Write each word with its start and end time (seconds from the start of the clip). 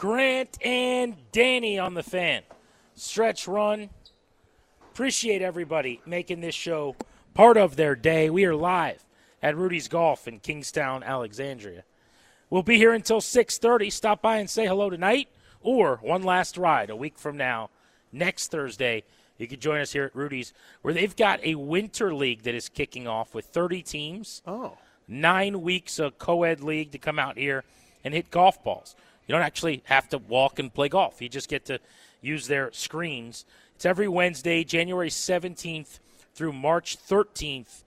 Grant 0.00 0.56
and 0.64 1.14
Danny 1.30 1.78
on 1.78 1.92
the 1.92 2.02
fan. 2.02 2.40
Stretch 2.94 3.46
run. 3.46 3.90
Appreciate 4.92 5.42
everybody 5.42 6.00
making 6.06 6.40
this 6.40 6.54
show 6.54 6.96
part 7.34 7.58
of 7.58 7.76
their 7.76 7.94
day. 7.94 8.30
We 8.30 8.46
are 8.46 8.54
live 8.54 9.04
at 9.42 9.58
Rudy's 9.58 9.88
Golf 9.88 10.26
in 10.26 10.40
Kingstowne, 10.40 11.04
Alexandria. 11.04 11.84
We'll 12.48 12.62
be 12.62 12.78
here 12.78 12.94
until 12.94 13.20
6:30. 13.20 13.90
Stop 13.90 14.22
by 14.22 14.38
and 14.38 14.48
say 14.48 14.66
hello 14.66 14.88
tonight 14.88 15.28
or 15.60 15.98
one 16.00 16.22
last 16.22 16.56
ride 16.56 16.88
a 16.88 16.96
week 16.96 17.18
from 17.18 17.36
now 17.36 17.68
next 18.10 18.50
Thursday. 18.50 19.04
You 19.36 19.46
can 19.48 19.60
join 19.60 19.82
us 19.82 19.92
here 19.92 20.04
at 20.04 20.16
Rudy's 20.16 20.54
where 20.80 20.94
they've 20.94 21.14
got 21.14 21.44
a 21.44 21.56
winter 21.56 22.14
league 22.14 22.44
that 22.44 22.54
is 22.54 22.70
kicking 22.70 23.06
off 23.06 23.34
with 23.34 23.44
30 23.44 23.82
teams. 23.82 24.40
Oh. 24.46 24.78
9 25.06 25.60
weeks 25.60 25.98
of 25.98 26.16
co-ed 26.16 26.62
league 26.62 26.90
to 26.92 26.98
come 26.98 27.18
out 27.18 27.36
here 27.36 27.64
and 28.02 28.14
hit 28.14 28.30
golf 28.30 28.64
balls. 28.64 28.96
You 29.30 29.36
don't 29.36 29.42
actually 29.42 29.84
have 29.84 30.08
to 30.08 30.18
walk 30.18 30.58
and 30.58 30.74
play 30.74 30.88
golf. 30.88 31.22
You 31.22 31.28
just 31.28 31.48
get 31.48 31.66
to 31.66 31.78
use 32.20 32.48
their 32.48 32.72
screens. 32.72 33.44
It's 33.76 33.86
every 33.86 34.08
Wednesday, 34.08 34.64
January 34.64 35.08
17th 35.08 36.00
through 36.34 36.52
March 36.52 36.98
13th. 36.98 37.84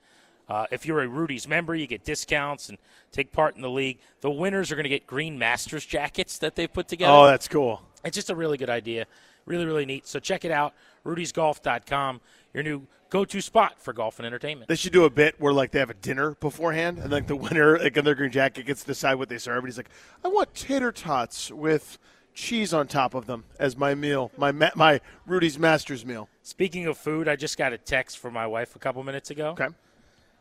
Uh, 0.48 0.68
if 0.72 0.86
you're 0.86 1.02
a 1.02 1.08
Rudy's 1.10 1.46
member, 1.46 1.76
you 1.76 1.86
get 1.86 2.06
discounts 2.06 2.70
and 2.70 2.78
take 3.12 3.34
part 3.34 3.58
in 3.58 3.62
the 3.62 3.70
league. 3.70 4.00
The 4.22 4.32
winners 4.32 4.72
are 4.72 4.76
going 4.76 4.86
to 4.86 4.90
get 4.90 5.06
green 5.06 5.38
Masters 5.38 5.86
jackets 5.86 6.38
that 6.38 6.56
they've 6.56 6.72
put 6.72 6.88
together. 6.88 7.12
Oh, 7.12 7.26
that's 7.26 7.50
cool. 7.50 7.82
It's 8.06 8.16
just 8.16 8.30
a 8.30 8.36
really 8.36 8.58
good 8.58 8.70
idea. 8.70 9.06
Really, 9.46 9.66
really 9.66 9.86
neat. 9.86 10.08
So 10.08 10.20
check 10.20 10.46
it 10.46 10.52
out, 10.52 10.74
rudysgolf.com, 11.06 12.22
your 12.54 12.64
new 12.64 12.88
go-to 13.14 13.42
spot 13.42 13.80
for 13.80 13.94
golf 13.94 14.18
and 14.18 14.26
entertainment. 14.26 14.68
They 14.68 14.76
should 14.76 14.92
do 14.92 15.06
a 15.06 15.10
bit 15.10 15.40
where 15.40 15.54
like 15.54 15.70
they 15.70 15.78
have 15.78 15.92
a 15.92 15.94
dinner 15.94 16.32
beforehand, 16.40 16.98
and 16.98 17.12
like 17.12 17.28
the 17.28 17.36
winner, 17.36 17.78
like 17.78 17.96
in 17.96 18.04
their 18.04 18.16
green 18.16 18.32
jacket, 18.32 18.66
gets 18.66 18.82
to 18.82 18.88
decide 18.88 19.16
what 19.16 19.30
they 19.30 19.38
serve. 19.38 19.60
And 19.60 19.68
he's 19.68 19.78
like, 19.78 19.90
"I 20.26 20.30
want 20.30 20.56
tater 20.56 20.92
tots 20.92 21.52
with 21.52 22.00
cheese 22.34 22.74
on 22.74 22.88
top 22.88 23.14
of 23.14 23.28
them 23.28 23.44
as 23.60 23.78
my 23.78 23.94
meal, 23.94 24.32
my 24.36 24.52
my 24.52 25.00
Rudy's 25.28 25.60
Masters 25.60 26.04
meal." 26.04 26.28
Speaking 26.42 26.88
of 26.88 26.98
food, 26.98 27.28
I 27.28 27.36
just 27.36 27.56
got 27.56 27.72
a 27.72 27.78
text 27.78 28.18
from 28.18 28.34
my 28.34 28.48
wife 28.48 28.76
a 28.76 28.80
couple 28.80 29.04
minutes 29.04 29.30
ago. 29.30 29.50
Okay. 29.50 29.68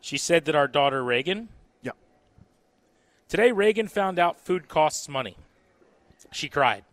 She 0.01 0.17
said 0.17 0.47
that 0.47 0.55
our 0.55 0.67
daughter 0.67 1.05
Reagan. 1.05 1.51
Yeah. 1.83 1.93
Today, 3.29 3.53
Reagan 3.53 3.87
found 3.87 4.19
out 4.19 4.41
food 4.41 4.69
costs 4.69 5.11
money. 5.11 5.37
She 6.33 6.49
cried. 6.49 6.85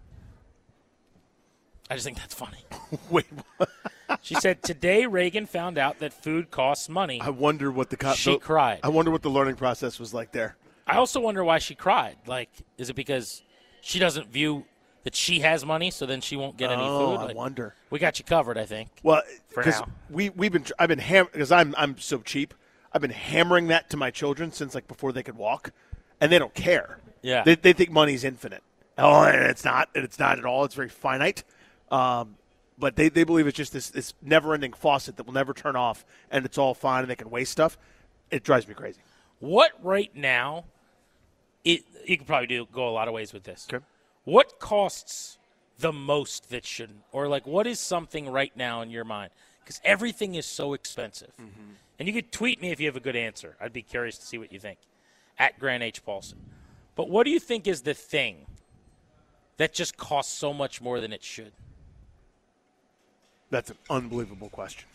I 1.90 1.96
just 1.96 2.06
think 2.06 2.18
that's 2.18 2.36
funny. 2.36 2.66
Wait, 3.10 3.26
what? 3.58 3.70
She 4.22 4.36
said 4.36 4.62
today 4.62 5.06
Reagan 5.06 5.46
found 5.46 5.78
out 5.78 6.00
that 6.00 6.14
food 6.14 6.52
costs 6.52 6.90
money. 6.90 7.22
I 7.22 7.30
wonder 7.30 7.72
what 7.72 7.90
the 7.90 7.98
co- 7.98 8.14
She 8.14 8.34
the- 8.34 8.40
cried. 8.40 8.80
I 8.84 8.90
wonder 8.90 9.12
what 9.12 9.22
the 9.22 9.30
learning 9.30 9.56
process 9.56 10.00
was 10.00 10.14
like 10.14 10.32
there. 10.32 10.56
I 10.86 10.98
also 10.98 11.20
wonder 11.20 11.44
why 11.44 11.60
she 11.60 11.76
cried. 11.76 12.18
Like, 12.26 12.50
is 12.78 12.90
it 12.90 12.96
because 12.96 13.44
she 13.82 14.00
doesn't 14.00 14.30
view 14.32 14.66
that 15.04 15.16
she 15.16 15.40
has 15.42 15.66
money, 15.66 15.92
so 15.92 16.06
then 16.06 16.20
she 16.20 16.36
won't 16.36 16.58
get 16.58 16.72
any 16.72 16.82
oh, 16.84 17.18
food? 17.18 17.30
I 17.30 17.34
wonder. 17.34 17.76
We 17.90 18.00
got 18.00 18.20
you 18.20 18.26
covered, 18.26 18.58
I 18.58 18.66
think. 18.66 18.90
Well, 19.04 19.22
For 19.50 19.64
because 19.64 19.80
now. 19.82 19.90
we 20.10 20.30
we've 20.30 20.52
been 20.52 20.66
I've 20.78 20.90
been 20.90 21.00
ham 21.00 21.28
because 21.32 21.52
I'm 21.52 21.76
I'm 21.78 21.98
so 22.00 22.20
cheap. 22.20 22.54
I've 22.92 23.02
been 23.02 23.12
hammering 23.12 23.68
that 23.68 23.90
to 23.92 23.98
my 23.98 24.10
children 24.10 24.52
since 24.52 24.74
like 24.74 24.88
before 24.88 25.12
they 25.12 25.24
could 25.24 25.38
walk, 25.38 25.72
and 26.20 26.32
they 26.32 26.40
don't 26.40 26.56
care. 26.56 27.00
Yeah. 27.22 27.44
they, 27.44 27.56
they 27.56 27.74
think 27.74 27.92
money's 27.92 28.24
infinite. 28.24 28.64
Oh, 28.98 29.24
and 29.24 29.44
it's 29.44 29.64
not. 29.64 29.90
and 29.96 30.04
It's 30.04 30.20
not 30.20 30.40
at 30.40 30.46
all. 30.46 30.66
It's 30.66 30.76
very 30.76 30.90
finite. 30.90 31.44
Um, 31.92 32.36
but 32.80 32.96
they, 32.96 33.10
they 33.10 33.24
believe 33.24 33.46
it's 33.46 33.58
just 33.58 33.74
this 33.74 33.90
this 33.90 34.14
never 34.22 34.54
ending 34.54 34.74
faucet 34.74 35.18
that 35.18 35.26
will 35.26 35.34
never 35.34 35.54
turn 35.54 35.76
off, 35.76 36.06
and 36.32 36.46
it's 36.46 36.58
all 36.58 36.74
fine, 36.74 37.02
and 37.02 37.10
they 37.10 37.16
can 37.16 37.30
waste 37.30 37.52
stuff. 37.52 37.78
It 38.32 38.44
drives 38.44 38.68
me 38.68 38.74
crazy. 38.74 39.00
What 39.40 39.72
right 39.84 40.16
now? 40.16 40.66
It 41.66 41.84
you 42.06 42.18
could 42.18 42.28
probably 42.28 42.48
do 42.48 42.68
go 42.72 42.88
a 42.88 42.92
lot 42.92 43.08
of 43.08 43.14
ways 43.14 43.34
with 43.34 43.44
this. 43.44 43.68
Okay. 43.72 43.84
What 44.24 44.60
costs 44.60 45.38
the 45.78 45.92
most 45.92 46.50
that 46.50 46.66
shouldn't, 46.66 47.02
or 47.12 47.28
like 47.28 47.46
what 47.46 47.68
is 47.68 47.80
something 47.80 48.30
right 48.30 48.56
now 48.56 48.82
in 48.82 48.90
your 48.90 49.04
mind? 49.04 49.32
Because 49.64 49.82
everything 49.84 50.36
is 50.36 50.46
so 50.46 50.74
expensive. 50.74 51.32
Mm-hmm. 51.40 51.74
And 52.00 52.08
you 52.08 52.14
could 52.14 52.32
tweet 52.32 52.62
me 52.62 52.72
if 52.72 52.80
you 52.80 52.88
have 52.88 52.96
a 52.96 53.02
good 53.02 53.16
answer. 53.16 53.58
I'd 53.60 53.74
be 53.74 53.82
curious 53.82 54.18
to 54.18 54.26
see 54.26 54.38
what 54.38 54.54
you 54.54 54.60
think. 54.60 54.80
At 55.38 55.60
Grant 55.60 55.84
H 55.84 56.04
Paulsen. 56.06 56.36
But 56.96 57.10
what 57.10 57.26
do 57.26 57.30
you 57.30 57.40
think 57.40 57.68
is 57.68 57.82
the 57.82 57.94
thing 57.94 58.46
that 59.58 59.74
just 59.74 59.98
costs 59.98 60.34
so 60.34 60.54
much 60.54 60.82
more 60.82 61.00
than 61.02 61.14
it 61.14 61.24
should? 61.24 61.52
That's 63.50 63.70
an 63.72 63.78
unbelievable 63.90 64.50
question. 64.50 64.88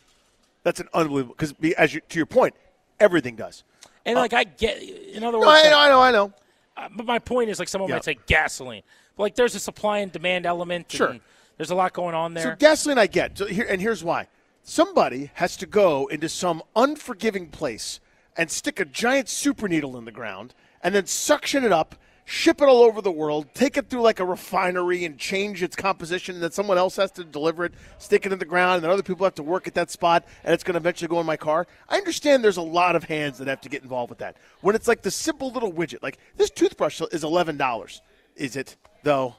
That's 0.63 0.81
an 0.81 0.89
unbelievable 0.95 1.35
because 1.39 1.55
as 1.77 1.95
you, 1.95 2.01
to 2.09 2.19
your 2.19 2.27
point, 2.27 2.55
everything 3.01 3.37
does. 3.37 3.65
And 4.07 4.17
like 4.17 4.33
I 4.33 4.45
get, 4.45 4.83
in 4.83 5.25
other 5.25 5.39
No, 5.39 5.47
words, 5.47 5.63
I 5.65 5.71
know, 5.71 5.79
I 5.79 5.89
know, 5.89 6.01
I 6.01 6.11
know. 6.11 6.33
Uh, 6.77 6.89
but 6.95 7.07
my 7.07 7.19
point 7.19 7.51
is, 7.51 7.59
like, 7.59 7.69
someone 7.69 7.89
Yeah. 7.89 7.97
might 7.97 8.05
say 8.05 8.19
gasoline. 8.27 8.83
But, 9.17 9.23
like, 9.23 9.35
there's 9.37 9.55
a 9.55 9.61
supply 9.61 9.99
and 9.99 10.11
demand 10.11 10.45
element. 10.45 10.91
Sure. 10.91 11.11
and 11.11 11.21
there's 11.57 11.71
a 11.71 11.75
lot 11.75 11.93
going 11.93 12.17
on 12.17 12.35
there. 12.35 12.43
So 12.43 12.57
gasoline, 12.57 12.99
I 12.99 13.07
get. 13.07 13.39
So 13.39 13.47
here, 13.47 13.65
and 13.69 13.81
here's 13.81 14.03
why: 14.03 14.27
somebody 14.65 15.31
has 15.35 15.57
to 15.59 15.67
go 15.67 16.09
into 16.09 16.29
some 16.29 16.63
unforgiving 16.75 17.49
place 17.49 18.01
and 18.37 18.51
stick 18.51 18.81
a 18.81 18.85
giant 18.85 19.29
super 19.29 19.69
needle 19.69 19.97
in 19.97 20.05
the 20.05 20.11
ground, 20.11 20.53
and 20.83 20.93
then 20.95 21.07
suction 21.07 21.63
it 21.65 21.71
up, 21.73 21.95
ship 22.25 22.61
it 22.63 22.69
all 22.69 22.83
over 22.83 23.01
the 23.03 23.11
world, 23.11 23.47
take 23.55 23.77
it 23.77 23.89
through 23.91 24.01
like 24.03 24.21
a 24.21 24.25
refinery, 24.25 25.05
and 25.05 25.19
change 25.19 25.63
its 25.63 25.77
composition. 25.77 26.37
And 26.37 26.43
then 26.43 26.51
someone 26.51 26.79
else 26.79 26.97
has 26.97 27.11
to 27.13 27.25
deliver 27.25 27.65
it, 27.65 27.75
stick 27.99 28.25
it 28.27 28.33
in 28.33 28.39
the 28.39 28.45
ground, 28.45 28.77
and 28.77 28.85
then 28.85 28.91
other 28.91 29.03
people 29.03 29.25
have 29.25 29.35
to 29.37 29.43
work 29.43 29.67
at 29.67 29.75
that 29.75 29.91
spot, 29.91 30.25
and 30.43 30.53
it's 30.55 30.65
going 30.65 30.75
to 30.75 30.79
eventually 30.79 31.09
go 31.09 31.21
in 31.21 31.27
my 31.27 31.37
car. 31.37 31.67
I 31.89 31.97
understand 31.97 32.43
there's 32.43 32.57
a 32.57 32.63
lot 32.63 32.97
of 32.97 33.05
hands 33.05 33.39
that 33.39 33.49
have 33.49 33.61
to 33.63 33.69
get 33.69 33.83
involved 33.83 34.11
with 34.11 34.19
that. 34.21 34.37
When 34.61 34.75
it's 34.75 34.89
like 34.89 35.03
the 35.03 35.11
simple 35.11 35.51
little 35.51 35.73
widget, 35.73 36.03
like 36.03 36.19
this 36.37 36.51
toothbrush 36.51 37.01
is 37.13 37.25
eleven 37.25 37.57
dollars. 37.57 38.01
Is 38.37 38.57
it 38.57 38.77
though? 39.03 39.37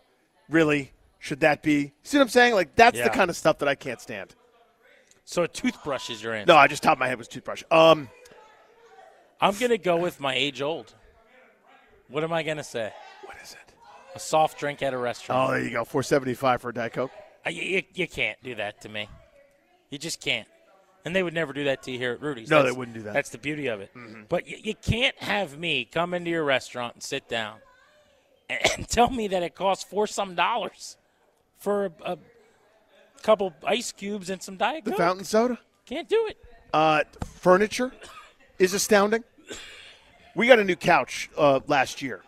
Really? 0.50 0.92
Should 1.20 1.40
that 1.40 1.64
be? 1.64 1.94
See 2.04 2.18
what 2.18 2.24
I'm 2.24 2.30
saying? 2.30 2.54
Like 2.54 2.76
that's 2.76 2.98
Yeah. 2.98 3.06
the 3.06 3.10
kind 3.10 3.30
of 3.30 3.36
stuff 3.36 3.58
that 3.60 3.68
I 3.68 3.76
can't 3.76 4.00
stand. 4.00 4.36
So 5.24 5.42
a 5.42 5.48
toothbrush 5.48 6.12
is 6.12 6.22
your 6.22 6.36
answer. 6.36 6.54
No, 6.54 6.56
I 6.56 6.68
just 6.68 6.84
top 6.84 7.00
my 7.00 7.08
head 7.08 7.18
was 7.18 7.28
toothbrush. 7.28 7.64
Um, 7.72 8.10
I'm 9.42 9.58
going 9.58 9.72
to 9.72 9.80
go 9.80 9.98
with 9.98 10.20
my 10.20 10.36
age 10.36 10.62
old. 10.62 10.94
What 12.10 12.24
am 12.24 12.34
I 12.34 12.44
going 12.44 12.58
to 12.58 12.64
say? 12.64 12.92
what 13.26 13.38
is 13.44 13.54
it? 13.54 13.74
A 14.16 14.20
soft 14.20 14.60
drink 14.60 14.82
at 14.82 14.94
a 14.94 14.98
restaurant. 14.98 15.50
Oh, 15.50 15.54
there 15.54 15.64
you 15.64 15.72
go. 15.72 15.84
Four 15.84 16.04
seventy 16.04 16.34
five 16.34 16.62
for 16.62 16.70
a 16.70 16.74
diet 16.74 16.94
coke. 16.94 17.12
Uh, 17.46 17.50
you, 17.50 17.62
you, 17.62 17.84
you 17.94 18.08
can't 18.08 18.42
do 18.44 18.56
that 18.56 18.82
to 18.82 18.90
me. 18.90 19.10
You 19.90 19.98
just 19.98 20.22
can't. 20.22 20.48
And 21.04 21.16
they 21.16 21.22
would 21.22 21.34
never 21.34 21.54
do 21.54 21.66
that 21.66 21.84
to 21.84 21.92
you 21.92 22.00
here 22.00 22.14
at 22.14 22.22
Rudy's. 22.22 22.50
No, 22.50 22.64
they 22.64 22.72
wouldn't 22.72 22.96
do 22.96 23.04
that. 23.04 23.14
That's 23.14 23.30
the 23.30 23.38
beauty 23.38 23.68
of 23.68 23.82
it. 23.82 23.92
But 24.28 24.48
you, 24.48 24.58
you 24.64 24.74
can't 24.74 25.16
have 25.20 25.58
me 25.58 25.86
come 25.86 26.14
into 26.14 26.32
your 26.32 26.44
restaurant 26.44 26.96
and 26.96 27.04
sit 27.04 27.28
down 27.30 27.58
and, 28.50 28.60
and 28.78 28.90
tell 28.90 29.10
me 29.10 29.28
that 29.28 29.44
it 29.44 29.54
costs 29.54 29.84
four 29.84 30.08
some 30.08 30.34
dollars 30.34 30.98
for 31.58 31.86
a, 31.86 31.92
a 32.14 32.18
couple 33.22 33.54
ice 33.66 33.92
cubes 33.92 34.30
and 34.30 34.42
some 34.42 34.56
Diet 34.56 34.86
The 34.86 34.94
fountain 34.94 35.26
soda. 35.26 35.60
Can't 35.86 36.10
do 36.10 36.26
it. 36.28 36.38
Uh, 36.74 37.04
furniture 37.24 37.92
is 38.58 38.74
astounding. 38.74 39.24
We 40.36 40.48
got 40.48 40.60
a 40.60 40.64
new 40.64 40.76
couch 40.76 41.30
uh, 41.38 41.62
last 41.68 42.02
year. 42.02 42.22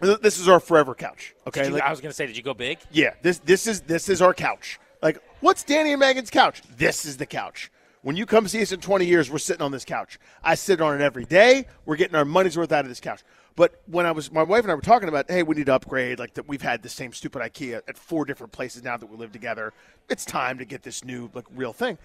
This 0.00 0.38
is 0.38 0.48
our 0.48 0.60
forever 0.60 0.94
couch. 0.94 1.34
Okay, 1.46 1.66
you- 1.66 1.72
Like- 1.72 1.82
I 1.82 1.90
was 1.90 2.00
going 2.00 2.10
to 2.10 2.14
say, 2.14 2.26
did 2.26 2.36
you 2.36 2.42
go 2.42 2.52
big? 2.54 2.78
Yeah, 2.92 3.14
this 3.22 3.38
this 3.38 3.66
is 3.66 3.80
this 3.82 4.08
is 4.10 4.20
our 4.20 4.34
couch. 4.34 4.78
Like, 5.02 5.18
what's 5.40 5.62
Danny 5.64 5.92
and 5.92 6.00
Megan's 6.00 6.30
couch? 6.30 6.62
This 6.76 7.04
is 7.06 7.16
the 7.16 7.26
couch. 7.26 7.70
When 8.02 8.14
you 8.14 8.24
come 8.26 8.46
see 8.46 8.62
us 8.62 8.70
in 8.72 8.80
20 8.80 9.04
years, 9.06 9.30
we're 9.30 9.38
sitting 9.38 9.62
on 9.62 9.72
this 9.72 9.84
couch. 9.84 10.18
I 10.44 10.54
sit 10.54 10.80
on 10.80 10.94
it 10.94 11.02
every 11.04 11.24
day. 11.24 11.66
We're 11.86 11.96
getting 11.96 12.14
our 12.14 12.24
money's 12.24 12.56
worth 12.56 12.70
out 12.72 12.84
of 12.84 12.88
this 12.88 13.00
couch. 13.00 13.22
But 13.56 13.80
when 13.86 14.04
I 14.06 14.12
was, 14.12 14.30
my 14.30 14.42
wife 14.42 14.62
and 14.62 14.70
I 14.70 14.74
were 14.74 14.80
talking 14.82 15.08
about, 15.08 15.28
hey, 15.30 15.42
we 15.42 15.54
need 15.56 15.66
to 15.66 15.74
upgrade. 15.74 16.18
Like 16.18 16.34
that, 16.34 16.46
we've 16.46 16.62
had 16.62 16.82
the 16.82 16.88
same 16.90 17.12
stupid 17.12 17.40
IKEA 17.42 17.80
at 17.88 17.96
four 17.98 18.24
different 18.26 18.52
places 18.52 18.84
now 18.84 18.96
that 18.98 19.06
we 19.06 19.16
live 19.16 19.32
together. 19.32 19.72
It's 20.10 20.24
time 20.24 20.58
to 20.58 20.64
get 20.64 20.82
this 20.82 21.04
new, 21.04 21.30
like, 21.34 21.46
real 21.54 21.72
thing. 21.72 21.96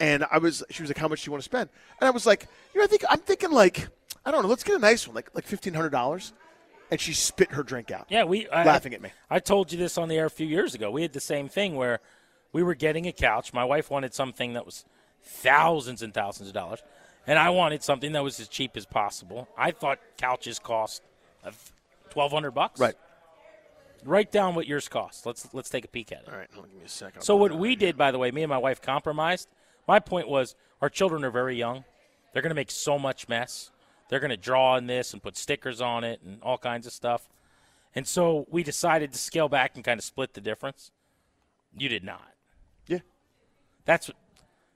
And 0.00 0.24
I 0.30 0.38
was, 0.38 0.62
she 0.70 0.82
was 0.82 0.90
like, 0.90 0.98
how 0.98 1.08
much 1.08 1.24
do 1.24 1.28
you 1.28 1.32
want 1.32 1.42
to 1.42 1.46
spend? 1.48 1.70
And 2.00 2.06
I 2.06 2.10
was 2.10 2.24
like, 2.26 2.46
you 2.74 2.78
know, 2.80 2.84
I 2.84 2.88
think 2.88 3.04
I'm 3.08 3.18
thinking 3.20 3.50
like, 3.50 3.88
I 4.28 4.30
don't 4.30 4.42
know, 4.42 4.48
let's 4.48 4.62
get 4.62 4.76
a 4.76 4.78
nice 4.78 5.08
one, 5.08 5.14
like 5.14 5.30
like 5.34 5.46
fifteen 5.46 5.72
hundred 5.72 5.88
dollars. 5.88 6.34
And 6.90 7.00
she 7.00 7.14
spit 7.14 7.52
her 7.52 7.62
drink 7.62 7.90
out. 7.90 8.06
Yeah, 8.10 8.24
we 8.24 8.46
I, 8.48 8.62
laughing 8.62 8.92
at 8.92 9.00
me. 9.00 9.10
I 9.30 9.38
told 9.38 9.72
you 9.72 9.78
this 9.78 9.96
on 9.96 10.08
the 10.08 10.16
air 10.16 10.26
a 10.26 10.30
few 10.30 10.46
years 10.46 10.74
ago. 10.74 10.90
We 10.90 11.00
had 11.00 11.14
the 11.14 11.20
same 11.20 11.48
thing 11.48 11.76
where 11.76 12.00
we 12.52 12.62
were 12.62 12.74
getting 12.74 13.06
a 13.06 13.12
couch. 13.12 13.54
My 13.54 13.64
wife 13.64 13.90
wanted 13.90 14.12
something 14.12 14.52
that 14.52 14.66
was 14.66 14.84
thousands 15.22 16.02
and 16.02 16.12
thousands 16.12 16.48
of 16.48 16.54
dollars, 16.54 16.82
and 17.26 17.38
I 17.38 17.48
wanted 17.50 17.82
something 17.82 18.12
that 18.12 18.22
was 18.22 18.38
as 18.38 18.48
cheap 18.48 18.76
as 18.76 18.84
possible. 18.84 19.48
I 19.56 19.70
thought 19.70 19.98
couches 20.18 20.58
cost 20.58 21.02
twelve 22.10 22.30
hundred 22.30 22.50
bucks. 22.50 22.78
Right. 22.78 22.96
Write 24.04 24.30
down 24.30 24.54
what 24.54 24.66
yours 24.66 24.90
cost. 24.90 25.24
Let's 25.24 25.48
let's 25.54 25.70
take 25.70 25.86
a 25.86 25.88
peek 25.88 26.12
at 26.12 26.24
it. 26.24 26.28
All 26.30 26.38
right, 26.38 26.48
hold 26.52 26.66
on, 26.66 26.70
give 26.70 26.80
me 26.80 26.84
a 26.84 26.88
second. 26.90 27.22
So 27.22 27.34
what 27.34 27.52
we 27.52 27.76
did, 27.76 27.96
by 27.96 28.10
the 28.10 28.18
way, 28.18 28.30
me 28.30 28.42
and 28.42 28.50
my 28.50 28.58
wife 28.58 28.82
compromised. 28.82 29.48
My 29.86 30.00
point 30.00 30.28
was, 30.28 30.54
our 30.82 30.90
children 30.90 31.24
are 31.24 31.30
very 31.30 31.56
young. 31.56 31.84
They're 32.32 32.42
going 32.42 32.50
to 32.50 32.54
make 32.54 32.70
so 32.70 32.98
much 32.98 33.26
mess. 33.26 33.70
They're 34.08 34.20
going 34.20 34.30
to 34.30 34.36
draw 34.36 34.74
on 34.74 34.86
this 34.86 35.12
and 35.12 35.22
put 35.22 35.36
stickers 35.36 35.80
on 35.80 36.04
it 36.04 36.20
and 36.24 36.42
all 36.42 36.58
kinds 36.58 36.86
of 36.86 36.92
stuff. 36.92 37.28
And 37.94 38.06
so 38.06 38.46
we 38.50 38.62
decided 38.62 39.12
to 39.12 39.18
scale 39.18 39.48
back 39.48 39.72
and 39.74 39.84
kind 39.84 39.98
of 39.98 40.04
split 40.04 40.34
the 40.34 40.40
difference. 40.40 40.90
You 41.76 41.88
did 41.88 42.04
not. 42.04 42.32
Yeah. 42.86 42.98
That's 43.84 44.10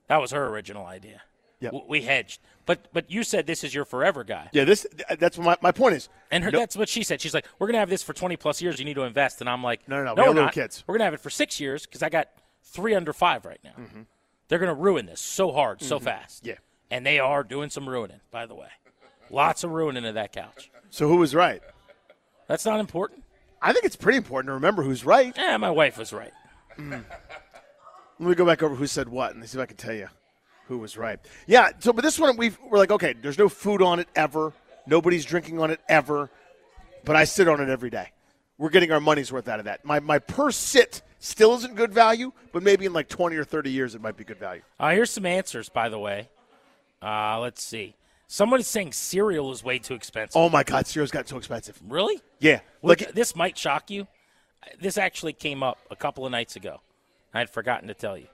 that 0.08 0.20
was 0.20 0.30
her 0.32 0.46
original 0.48 0.84
idea. 0.86 1.22
Yep. 1.60 1.72
W- 1.72 1.90
We 1.90 2.02
hedged, 2.02 2.40
but 2.66 2.88
but 2.92 3.10
you 3.10 3.22
said 3.22 3.46
this 3.46 3.62
is 3.64 3.74
your 3.74 3.84
forever 3.84 4.24
guy, 4.24 4.48
Yeah, 4.52 4.64
this 4.64 4.84
that's 5.18 5.38
what 5.38 5.44
my, 5.44 5.56
my 5.68 5.72
point 5.72 5.94
is. 5.94 6.08
and 6.30 6.42
her, 6.42 6.50
No- 6.50 6.58
that's 6.58 6.76
what 6.76 6.88
she 6.88 7.02
said. 7.04 7.20
She's 7.20 7.32
like, 7.34 7.46
"We're 7.58 7.68
gonna 7.68 7.78
have 7.78 7.88
this 7.90 8.02
for 8.02 8.12
twenty 8.12 8.36
plus 8.36 8.60
years. 8.60 8.78
You 8.78 8.84
need 8.84 8.94
to 8.94 9.02
invest." 9.02 9.40
And 9.40 9.48
I'm 9.48 9.62
like, 9.62 9.86
No, 9.88 9.96
no, 9.98 10.04
no, 10.04 10.10
we 10.12 10.16
no, 10.16 10.16
got 10.16 10.22
we're 10.28 10.34
little 10.34 10.44
not. 10.46 10.54
kids. 10.54 10.82
We're 10.86 10.94
gonna 10.94 11.04
have 11.04 11.14
it 11.14 11.20
for 11.20 11.30
six 11.30 11.60
years 11.60 11.86
because 11.86 12.02
I 12.02 12.08
got 12.08 12.28
three 12.64 12.94
under 12.94 13.12
five 13.12 13.44
right 13.44 13.60
now. 13.62 13.74
Mm-hmm. 13.78 14.02
They're 14.48 14.58
gonna 14.58 14.74
ruin 14.74 15.06
this 15.06 15.20
so 15.20 15.52
hard, 15.52 15.80
so 15.82 15.98
fast. 16.00 16.44
Yeah. 16.46 16.56
and 16.90 17.06
they 17.06 17.18
are 17.20 17.44
doing 17.44 17.70
some 17.70 17.88
ruining. 17.88 18.20
By 18.32 18.46
the 18.46 18.54
way, 18.56 18.68
lots 19.32 19.64
of 19.64 19.72
ruining 19.72 20.04
of 20.04 20.14
that 20.14 20.32
couch. 20.32 20.70
So 20.90 21.08
who 21.08 21.16
was 21.16 21.34
right? 21.34 21.62
That's 22.46 22.64
not 22.64 22.78
important. 22.78 23.24
I 23.60 23.72
think 23.72 23.84
it's 23.84 23.96
pretty 23.96 24.18
important 24.18 24.48
to 24.48 24.54
remember 24.54 24.82
who's 24.82 25.04
right. 25.04 25.36
Eh, 25.36 25.56
my 25.56 25.70
wife 25.70 25.98
was 25.98 26.12
right. 26.12 26.32
Let 26.78 28.28
me 28.28 28.34
go 28.34 28.44
back 28.44 28.62
over 28.62 28.74
who 28.74 28.86
said 28.86 29.08
what 29.08 29.34
and 29.34 29.48
see 29.48 29.58
if 29.58 29.62
I 29.62 29.66
can 29.66 29.76
tell 29.76 29.94
you 29.94 30.08
who 30.66 30.78
was 30.78 30.96
right. 30.96 31.18
Yeah. 31.46 31.70
So, 31.80 31.92
but 31.92 32.02
this 32.02 32.18
one 32.18 32.36
we 32.36 32.52
we're 32.68 32.78
like, 32.78 32.90
okay, 32.90 33.14
there's 33.20 33.38
no 33.38 33.48
food 33.48 33.82
on 33.82 33.98
it 33.98 34.08
ever. 34.14 34.52
Nobody's 34.86 35.24
drinking 35.24 35.60
on 35.60 35.70
it 35.70 35.80
ever. 35.88 36.30
But 37.04 37.16
I 37.16 37.24
sit 37.24 37.48
on 37.48 37.60
it 37.60 37.68
every 37.68 37.90
day. 37.90 38.10
We're 38.58 38.70
getting 38.70 38.92
our 38.92 39.00
money's 39.00 39.32
worth 39.32 39.48
out 39.48 39.58
of 39.58 39.64
that. 39.64 39.84
My 39.84 40.00
my 40.00 40.18
per 40.18 40.50
sit 40.50 41.02
still 41.18 41.54
isn't 41.54 41.74
good 41.74 41.92
value, 41.92 42.32
but 42.52 42.62
maybe 42.62 42.84
in 42.84 42.92
like 42.92 43.08
20 43.08 43.36
or 43.36 43.44
30 43.44 43.70
years 43.70 43.94
it 43.94 44.00
might 44.00 44.16
be 44.16 44.24
good 44.24 44.38
value. 44.38 44.62
Uh, 44.78 44.90
here's 44.90 45.10
some 45.10 45.26
answers, 45.26 45.68
by 45.68 45.88
the 45.88 45.98
way. 45.98 46.28
Uh, 47.00 47.38
let's 47.40 47.62
see. 47.62 47.96
Someone's 48.32 48.66
saying 48.66 48.92
cereal 48.92 49.52
is 49.52 49.62
way 49.62 49.78
too 49.78 49.92
expensive. 49.92 50.40
Oh 50.40 50.48
my 50.48 50.62
God, 50.62 50.86
cereal's 50.86 51.10
got 51.10 51.28
so 51.28 51.36
expensive. 51.36 51.78
Really? 51.86 52.18
Yeah. 52.40 52.60
Look, 52.82 53.02
Like 53.02 53.12
this 53.12 53.36
might 53.36 53.58
shock 53.58 53.90
you. 53.90 54.06
This 54.80 54.96
actually 54.96 55.34
came 55.34 55.62
up 55.62 55.76
a 55.90 55.96
couple 55.96 56.24
of 56.24 56.32
nights 56.32 56.56
ago. 56.56 56.80
I 57.34 57.40
had 57.40 57.50
forgotten 57.50 57.88
to 57.88 57.94
tell 57.94 58.16
you. 58.16 58.28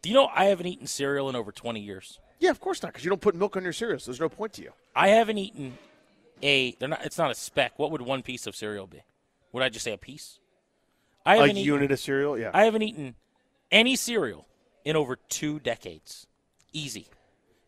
Do 0.00 0.10
you 0.10 0.14
know 0.14 0.28
I 0.32 0.44
haven't 0.44 0.66
eaten 0.66 0.86
cereal 0.86 1.28
in 1.28 1.34
over 1.34 1.50
20 1.50 1.80
years? 1.80 2.20
yeah, 2.38 2.50
of 2.50 2.60
course 2.60 2.84
not, 2.84 2.92
because 2.92 3.04
you 3.04 3.08
don't 3.08 3.20
put 3.20 3.34
milk 3.34 3.56
on 3.56 3.64
your 3.64 3.72
cereal. 3.72 3.98
So 3.98 4.12
there's 4.12 4.20
no 4.20 4.28
point 4.28 4.52
to 4.52 4.62
you. 4.62 4.70
I 4.94 5.08
haven't 5.08 5.38
eaten 5.38 5.76
a. 6.40 6.76
They're 6.78 6.88
not. 6.88 7.04
It's 7.04 7.18
not 7.18 7.32
a 7.32 7.34
speck. 7.34 7.76
What 7.80 7.90
would 7.90 8.02
one 8.02 8.22
piece 8.22 8.46
of 8.46 8.54
cereal 8.54 8.86
be? 8.86 9.02
Would 9.50 9.64
I 9.64 9.70
just 9.70 9.84
say 9.84 9.92
a 9.92 9.98
piece? 9.98 10.38
I 11.26 11.34
A 11.34 11.40
haven't 11.40 11.56
eaten, 11.56 11.62
a 11.72 11.74
unit 11.74 11.90
of 11.90 11.98
cereal, 11.98 12.38
yeah. 12.38 12.52
I 12.54 12.62
haven't 12.66 12.82
eaten 12.82 13.16
any 13.72 13.96
cereal 13.96 14.46
in 14.84 14.94
over 14.94 15.16
two 15.16 15.58
decades. 15.58 16.28
Easy. 16.72 17.08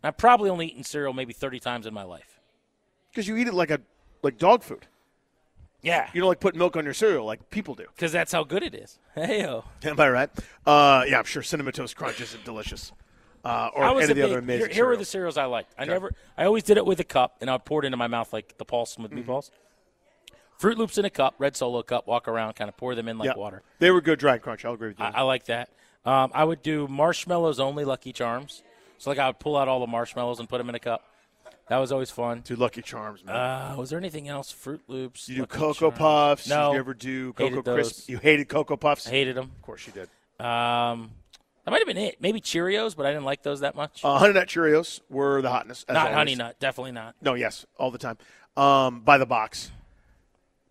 I've 0.06 0.16
probably 0.16 0.50
only 0.50 0.66
eaten 0.66 0.84
cereal 0.84 1.12
maybe 1.12 1.32
30 1.32 1.60
times 1.60 1.86
in 1.86 1.94
my 1.94 2.02
life. 2.04 2.40
Because 3.10 3.26
you 3.28 3.36
eat 3.36 3.46
it 3.46 3.54
like 3.54 3.70
a 3.70 3.80
like 4.22 4.38
dog 4.38 4.62
food. 4.62 4.86
Yeah. 5.82 6.08
You 6.14 6.20
don't 6.20 6.28
like 6.28 6.40
put 6.40 6.54
milk 6.56 6.76
on 6.76 6.84
your 6.84 6.94
cereal 6.94 7.24
like 7.26 7.50
people 7.50 7.74
do. 7.74 7.84
Because 7.94 8.10
that's 8.12 8.32
how 8.32 8.42
good 8.44 8.62
it 8.62 8.74
is. 8.74 8.98
Hey, 9.14 9.42
Am 9.44 10.00
I 10.00 10.08
right? 10.08 10.30
Uh, 10.66 11.04
yeah, 11.06 11.18
I'm 11.18 11.24
sure 11.24 11.42
cinnamon 11.42 11.72
toast 11.72 11.94
crunch 11.96 12.20
isn't 12.20 12.44
delicious. 12.44 12.92
Uh, 13.44 13.68
or 13.74 13.84
any 13.84 14.02
of 14.02 14.08
the 14.08 14.14
big, 14.14 14.24
other 14.24 14.38
amazing 14.38 14.66
here, 14.68 14.74
here 14.74 14.86
were 14.86 14.96
the 14.96 15.04
cereals. 15.04 15.36
I 15.36 15.44
liked. 15.44 15.74
I 15.78 15.84
never, 15.84 16.12
I 16.36 16.46
always 16.46 16.62
did 16.62 16.78
it 16.78 16.86
with 16.86 16.98
a 17.00 17.04
cup, 17.04 17.36
and 17.42 17.50
I 17.50 17.52
would 17.52 17.66
pour 17.66 17.82
it 17.82 17.86
into 17.86 17.98
my 17.98 18.06
mouth 18.06 18.32
like 18.32 18.56
the 18.56 18.64
Paulsen 18.64 19.00
with 19.02 19.12
Mm-hmm. 19.12 19.30
meatballs. 19.30 19.50
Fruit 20.58 20.78
Loops 20.78 20.96
in 20.96 21.04
a 21.04 21.10
cup, 21.10 21.34
red 21.38 21.54
Solo 21.56 21.82
cup, 21.82 22.06
walk 22.06 22.26
around, 22.26 22.54
kind 22.54 22.68
of 22.70 22.76
pour 22.78 22.94
them 22.94 23.06
in 23.06 23.18
like 23.18 23.26
Yeah. 23.26 23.36
water. 23.36 23.62
They 23.80 23.90
were 23.90 24.00
good 24.00 24.18
dried 24.18 24.40
crunch. 24.40 24.64
I'll 24.64 24.72
agree 24.72 24.88
with 24.88 24.98
you. 24.98 25.04
I, 25.04 25.10
I 25.16 25.22
like 25.22 25.44
that. 25.44 25.68
Um, 26.06 26.30
I 26.34 26.44
would 26.44 26.62
do 26.62 26.88
marshmallows 26.88 27.60
only, 27.60 27.84
Lucky 27.84 28.12
Charms. 28.14 28.62
So 28.98 29.10
like 29.10 29.18
I 29.18 29.26
would 29.28 29.38
pull 29.38 29.56
out 29.56 29.68
all 29.68 29.80
the 29.80 29.86
marshmallows 29.86 30.40
and 30.40 30.48
put 30.48 30.58
them 30.58 30.68
in 30.68 30.74
a 30.74 30.80
cup. 30.80 31.04
That 31.68 31.78
was 31.78 31.92
always 31.92 32.10
fun. 32.10 32.42
do 32.44 32.56
Lucky 32.56 32.82
Charms, 32.82 33.24
man. 33.24 33.34
Uh, 33.34 33.74
was 33.78 33.88
there 33.88 33.98
anything 33.98 34.28
else? 34.28 34.50
Fruit 34.50 34.82
Loops. 34.86 35.28
you 35.30 35.36
do 35.36 35.40
Lucky 35.42 35.58
Cocoa 35.58 35.90
Charms? 35.90 35.98
Puffs. 35.98 36.48
No. 36.48 36.68
Did 36.68 36.72
you 36.74 36.78
ever 36.80 36.94
do 36.94 37.32
Cocoa 37.32 37.62
Crisp? 37.62 38.08
You 38.08 38.18
hated 38.18 38.48
Cocoa 38.48 38.76
Puffs? 38.76 39.06
I 39.06 39.10
hated 39.10 39.36
them. 39.36 39.50
Of 39.56 39.62
course 39.62 39.86
you 39.86 39.92
did. 39.94 40.08
Um, 40.44 41.12
that 41.64 41.70
might 41.70 41.78
have 41.78 41.86
been 41.86 41.96
it. 41.96 42.16
Maybe 42.20 42.40
Cheerios, 42.42 42.94
but 42.94 43.06
I 43.06 43.10
didn't 43.12 43.24
like 43.24 43.42
those 43.42 43.60
that 43.60 43.74
much. 43.74 44.04
Uh, 44.04 44.18
Honey 44.18 44.34
Nut 44.34 44.46
Cheerios 44.46 45.00
were 45.08 45.40
the 45.40 45.48
hotness. 45.48 45.84
as 45.88 45.94
not 45.94 46.02
always. 46.02 46.16
Honey 46.16 46.34
Nut, 46.34 46.60
definitely 46.60 46.92
not. 46.92 47.14
No, 47.22 47.32
yes, 47.32 47.64
all 47.78 47.90
the 47.90 47.98
time. 47.98 48.18
Um, 48.58 49.00
by 49.00 49.16
the 49.16 49.26
box. 49.26 49.70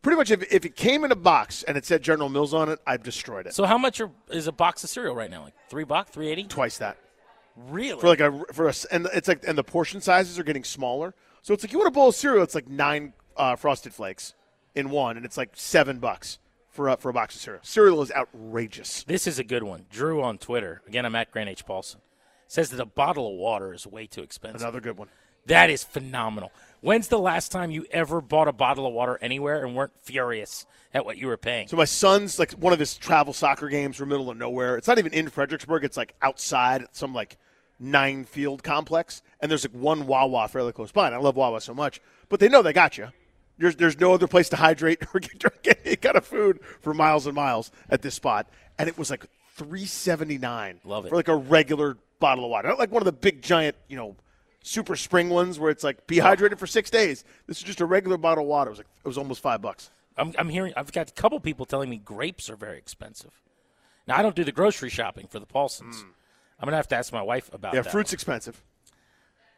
Pretty 0.03 0.17
much, 0.17 0.29
if, 0.31 0.43
if 0.53 0.65
it 0.65 0.75
came 0.75 1.03
in 1.05 1.11
a 1.11 1.15
box 1.15 1.63
and 1.63 1.77
it 1.77 1.85
said 1.85 2.03
General 2.03 2.29
Mills 2.29 2.53
on 2.53 2.69
it, 2.69 2.77
I've 2.85 3.03
destroyed 3.03 3.47
it. 3.47 3.55
So 3.55 3.63
how 3.65 3.77
much 3.77 3.99
are, 4.01 4.11
is 4.29 4.47
a 4.47 4.51
box 4.51 4.83
of 4.83 4.89
cereal 4.89 5.15
right 5.15 5.31
now? 5.31 5.43
Like 5.43 5.53
three 5.69 5.85
bucks, 5.85 6.11
three 6.11 6.27
eighty? 6.27 6.43
Twice 6.43 6.77
that. 6.77 6.97
Really? 7.55 7.99
for 7.99 8.07
like 8.07 8.19
a 8.19 8.45
for 8.51 8.67
a 8.67 8.73
and 8.91 9.07
it's 9.13 9.27
like 9.27 9.43
and 9.47 9.57
the 9.57 9.63
portion 9.63 10.01
sizes 10.01 10.39
are 10.39 10.43
getting 10.43 10.63
smaller. 10.63 11.13
So 11.41 11.53
it's 11.53 11.63
like 11.63 11.71
you 11.71 11.77
want 11.77 11.89
a 11.89 11.91
bowl 11.91 12.09
of 12.09 12.15
cereal, 12.15 12.43
it's 12.43 12.55
like 12.55 12.67
nine 12.67 13.13
uh, 13.35 13.55
frosted 13.55 13.93
flakes 13.93 14.33
in 14.75 14.89
one, 14.89 15.17
and 15.17 15.25
it's 15.25 15.37
like 15.37 15.51
seven 15.53 15.99
bucks 15.99 16.39
for 16.69 16.89
a, 16.89 16.97
for 16.97 17.09
a 17.09 17.13
box 17.13 17.35
of 17.35 17.41
cereal. 17.41 17.63
Cereal 17.63 18.01
is 18.01 18.11
outrageous. 18.11 19.03
This 19.03 19.27
is 19.27 19.39
a 19.39 19.43
good 19.43 19.63
one. 19.63 19.85
Drew 19.89 20.23
on 20.23 20.37
Twitter. 20.37 20.81
Again, 20.87 21.05
I'm 21.05 21.15
at 21.15 21.31
Grant 21.31 21.49
H. 21.49 21.65
Paulsen. 21.65 21.97
Says 22.47 22.69
that 22.71 22.79
a 22.79 22.85
bottle 22.85 23.31
of 23.31 23.37
water 23.37 23.73
is 23.73 23.85
way 23.85 24.07
too 24.07 24.21
expensive. 24.21 24.61
Another 24.61 24.81
good 24.81 24.97
one. 24.97 25.09
That 25.45 25.69
is 25.69 25.83
phenomenal. 25.83 26.51
When's 26.81 27.09
the 27.09 27.19
last 27.19 27.51
time 27.51 27.71
you 27.71 27.85
ever 27.91 28.21
bought 28.21 28.47
a 28.47 28.53
bottle 28.53 28.87
of 28.87 28.93
water 28.93 29.17
anywhere 29.21 29.65
and 29.65 29.75
weren't 29.75 29.93
furious 30.01 30.65
at 30.93 31.05
what 31.05 31.17
you 31.17 31.27
were 31.27 31.37
paying? 31.37 31.67
So 31.67 31.77
my 31.77 31.85
son's 31.85 32.39
like 32.39 32.51
one 32.53 32.73
of 32.73 32.79
his 32.79 32.95
travel 32.95 33.33
soccer 33.33 33.67
games 33.67 33.99
were 33.99 34.05
middle 34.05 34.29
of 34.29 34.37
nowhere. 34.37 34.77
It's 34.77 34.87
not 34.87 34.99
even 34.99 35.13
in 35.13 35.29
Fredericksburg. 35.29 35.83
It's 35.83 35.97
like 35.97 36.13
outside 36.21 36.85
some 36.91 37.13
like 37.13 37.37
nine 37.79 38.25
field 38.25 38.63
complex, 38.63 39.21
and 39.39 39.49
there's 39.49 39.65
like 39.65 39.75
one 39.75 40.07
Wawa 40.07 40.47
fairly 40.47 40.71
close 40.71 40.91
by. 40.91 41.07
And 41.07 41.15
I 41.15 41.19
love 41.19 41.35
Wawa 41.35 41.61
so 41.61 41.73
much, 41.73 42.01
but 42.29 42.39
they 42.39 42.49
know 42.49 42.61
they 42.61 42.73
got 42.73 42.97
you. 42.97 43.09
There's 43.57 43.75
there's 43.75 43.99
no 43.99 44.13
other 44.13 44.27
place 44.27 44.49
to 44.49 44.55
hydrate 44.55 45.03
or 45.13 45.19
get 45.19 45.39
drink 45.39 45.79
any 45.85 45.95
kind 45.95 46.15
of 46.15 46.25
food 46.25 46.59
for 46.81 46.93
miles 46.93 47.25
and 47.25 47.35
miles 47.35 47.71
at 47.89 48.01
this 48.01 48.15
spot, 48.15 48.47
and 48.77 48.89
it 48.89 48.97
was 48.97 49.09
like 49.09 49.25
three 49.55 49.85
seventy 49.85 50.37
nine. 50.37 50.79
Love 50.83 51.05
it. 51.05 51.09
for 51.09 51.15
like 51.15 51.27
a 51.27 51.35
regular 51.35 51.97
bottle 52.19 52.45
of 52.45 52.51
water, 52.51 52.67
not 52.69 52.79
like 52.79 52.91
one 52.91 53.01
of 53.01 53.05
the 53.05 53.11
big 53.11 53.41
giant 53.41 53.75
you 53.87 53.97
know. 53.97 54.15
Super 54.65 54.95
spring 54.95 55.29
ones 55.29 55.59
where 55.59 55.69
it's 55.69 55.83
like 55.83 56.07
be 56.07 56.15
hydrated 56.19 56.57
for 56.57 56.67
six 56.67 56.89
days. 56.89 57.25
This 57.47 57.57
is 57.57 57.63
just 57.63 57.81
a 57.81 57.85
regular 57.85 58.17
bottle 58.17 58.45
of 58.45 58.49
water. 58.49 58.69
It 58.69 58.71
was 58.71 58.79
like 58.79 58.87
it 59.03 59.07
was 59.09 59.17
almost 59.17 59.41
five 59.41 59.61
bucks. 59.61 59.89
I'm, 60.17 60.33
I'm 60.37 60.49
hearing, 60.49 60.73
I've 60.75 60.91
got 60.91 61.09
a 61.09 61.13
couple 61.13 61.39
people 61.39 61.65
telling 61.65 61.89
me 61.89 61.97
grapes 61.97 62.49
are 62.49 62.55
very 62.55 62.77
expensive. 62.77 63.41
Now, 64.07 64.17
I 64.17 64.21
don't 64.21 64.35
do 64.35 64.43
the 64.43 64.51
grocery 64.51 64.89
shopping 64.89 65.27
for 65.27 65.39
the 65.39 65.45
Paulsens. 65.45 65.95
Mm. 65.95 66.05
I'm 66.63 66.67
going 66.67 66.71
to 66.71 66.77
have 66.77 66.87
to 66.87 66.95
ask 66.95 67.11
my 67.11 67.21
wife 67.21 67.53
about. 67.53 67.73
Yeah, 67.73 67.81
that. 67.81 67.91
fruit's 67.91 68.13
expensive. 68.13 68.63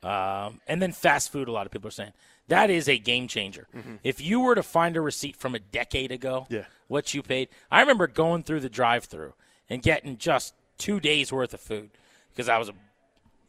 Um, 0.01 0.59
and 0.67 0.81
then 0.81 0.91
fast 0.91 1.31
food, 1.31 1.47
a 1.47 1.51
lot 1.51 1.67
of 1.67 1.71
people 1.71 1.87
are 1.87 1.91
saying 1.91 2.13
that 2.47 2.71
is 2.71 2.89
a 2.89 2.97
game 2.97 3.27
changer. 3.27 3.67
Mm-hmm. 3.75 3.97
If 4.03 4.19
you 4.19 4.39
were 4.39 4.55
to 4.55 4.63
find 4.63 4.97
a 4.97 5.01
receipt 5.01 5.35
from 5.35 5.53
a 5.53 5.59
decade 5.59 6.11
ago, 6.11 6.47
Yeah. 6.49 6.63
what 6.87 7.13
you 7.13 7.21
paid, 7.21 7.49
I 7.69 7.81
remember 7.81 8.07
going 8.07 8.41
through 8.41 8.61
the 8.61 8.69
drive-through 8.69 9.35
and 9.69 9.83
getting 9.83 10.17
just 10.17 10.55
two 10.79 10.99
days 10.99 11.31
worth 11.31 11.53
of 11.53 11.59
food 11.59 11.91
because 12.31 12.49
I 12.49 12.57
was 12.57 12.69
a, 12.69 12.73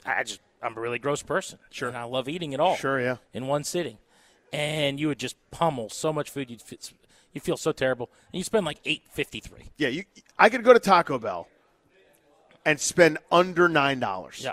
I 0.04 0.22
just 0.22 0.40
I'm 0.62 0.76
a 0.76 0.80
really 0.80 0.98
gross 0.98 1.22
person. 1.22 1.58
Sure, 1.70 1.88
and 1.88 1.96
I 1.96 2.02
love 2.04 2.28
eating 2.28 2.52
it 2.52 2.60
all. 2.60 2.76
Sure, 2.76 3.00
yeah. 3.00 3.16
in 3.32 3.46
one 3.46 3.64
sitting, 3.64 3.96
and 4.52 5.00
you 5.00 5.08
would 5.08 5.18
just 5.18 5.36
pummel 5.50 5.88
so 5.88 6.12
much 6.12 6.28
food 6.28 6.50
you'd 6.50 6.62
you 7.32 7.40
feel 7.40 7.56
so 7.56 7.72
terrible, 7.72 8.10
and 8.32 8.38
you 8.38 8.44
spend 8.44 8.66
like 8.66 8.80
eight 8.84 9.04
fifty 9.10 9.40
three. 9.40 9.70
Yeah, 9.78 9.88
you, 9.88 10.04
I 10.38 10.50
could 10.50 10.62
go 10.62 10.74
to 10.74 10.78
Taco 10.78 11.18
Bell 11.18 11.48
and 12.66 12.78
spend 12.78 13.16
under 13.32 13.68
nine 13.68 13.98
dollars. 14.00 14.42
Yeah. 14.44 14.52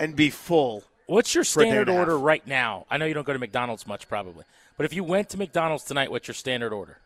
and 0.00 0.16
be 0.16 0.30
full. 0.30 0.82
What's 1.06 1.32
your 1.34 1.42
a 1.42 1.44
day 1.44 1.48
and 1.48 1.54
standard 1.70 1.88
order 1.88 2.18
right 2.18 2.44
now? 2.46 2.84
I 2.90 2.96
know 2.98 3.04
you 3.06 3.14
don't 3.14 3.26
go 3.26 3.32
to 3.32 3.38
McDonald's 3.38 3.86
much, 3.86 4.08
probably, 4.08 4.44
but 4.76 4.84
if 4.86 4.92
you 4.92 5.04
went 5.04 5.28
to 5.30 5.38
McDonald's 5.38 5.84
tonight, 5.84 6.10
what's 6.10 6.26
your 6.26 6.34
standard 6.34 6.72
order? 6.72 6.98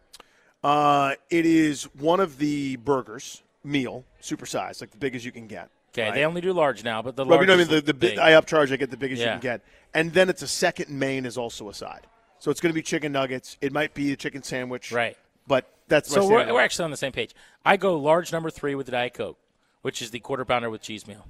Uh, 0.65 1.15
it 1.29 1.45
is 1.47 1.85
one 1.99 2.21
of 2.21 2.39
the 2.39 2.77
burgers 2.77 3.43
meal, 3.63 4.05
supersized, 4.23 4.81
like 4.81 4.91
the 4.91 4.97
biggest 4.97 5.25
you 5.25 5.33
can 5.33 5.47
get, 5.47 5.69
Okay, 5.93 6.05
Right. 6.05 6.15
they 6.15 6.25
only 6.25 6.41
do 6.41 6.53
large 6.53 6.85
now, 6.85 7.03
but 7.03 7.17
the 7.17 7.25
Well, 7.25 7.37
large. 7.39 7.43
you 7.43 7.47
know, 7.49 7.55
I 7.55 7.57
mean, 7.57 7.69
the, 7.69 7.81
the 7.81 7.95
big. 7.95 8.19
I 8.19 8.33
upcharge, 8.33 8.73
I 8.73 8.77
get 8.77 8.91
the 8.91 8.97
biggest 8.97 9.21
you 9.21 9.29
can 9.29 9.41
get, 9.41 9.61
and 9.93 10.13
then 10.13 10.29
it's 10.29 10.43
a 10.43 10.49
second 10.49 10.89
main 10.91 11.27
is 11.27 11.37
also 11.37 11.69
a 11.69 11.75
side. 11.75 12.07
So 12.39 12.51
it's 12.51 12.61
going 12.61 12.71
to 12.71 12.75
be 12.75 12.83
chicken 12.83 13.13
nuggets. 13.13 13.59
It 13.61 13.73
might 13.73 13.93
be 13.93 14.13
a 14.13 14.17
chicken 14.17 14.43
sandwich, 14.43 14.93
Right. 14.93 15.17
But 15.47 15.69
that's 15.89 16.09
So 16.11 16.27
we're, 16.29 16.53
we're 16.53 16.61
actually 16.61 16.85
on 16.85 16.91
the 16.93 16.97
same 16.97 17.13
page. 17.13 17.35
I 17.67 17.77
go 17.77 17.97
large 17.99 18.33
number 18.33 18.51
three 18.51 18.75
with 18.75 18.87
the 18.87 18.93
Diet 18.93 19.15
Coke, 19.15 19.37
which 19.83 20.01
is 20.03 20.11
the 20.11 20.21
quarter 20.21 20.45
pounder 20.45 20.71
with 20.71 20.83
cheese 20.83 21.07
meal, 21.07 21.27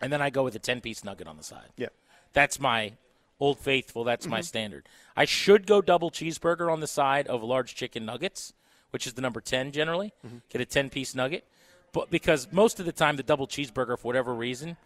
and 0.00 0.12
then 0.12 0.20
I 0.22 0.30
go 0.30 0.42
with 0.44 0.54
a 0.54 0.58
ten 0.58 0.80
piece 0.80 1.04
nugget 1.04 1.26
on 1.26 1.36
the 1.36 1.42
side. 1.44 1.68
yeah. 1.76 1.88
That's 2.34 2.60
my 2.60 2.92
old 3.40 3.58
faithful. 3.58 4.04
That's 4.04 4.26
Mm-hmm. 4.26 4.30
my 4.34 4.40
standard. 4.42 4.88
I 5.16 5.24
should 5.24 5.66
go 5.66 5.80
double 5.80 6.10
cheeseburger 6.10 6.70
on 6.70 6.80
the 6.80 6.86
side 6.86 7.26
of 7.26 7.42
large 7.42 7.74
chicken 7.74 8.04
nuggets, 8.04 8.52
which 8.90 9.06
is 9.06 9.14
the 9.14 9.22
number 9.22 9.40
10 9.40 9.72
generally. 9.72 10.12
Mm-hmm. 10.26 10.38
Get 10.50 10.60
a 10.60 10.66
10 10.66 10.90
piece 10.90 11.14
nugget. 11.14 11.44
But 11.92 12.10
because 12.10 12.48
most 12.52 12.78
of 12.80 12.86
the 12.86 12.92
time 12.92 13.16
the 13.16 13.22
double 13.22 13.46
cheeseburger 13.46 13.98
for 13.98 14.08
whatever 14.08 14.34
reason 14.34 14.76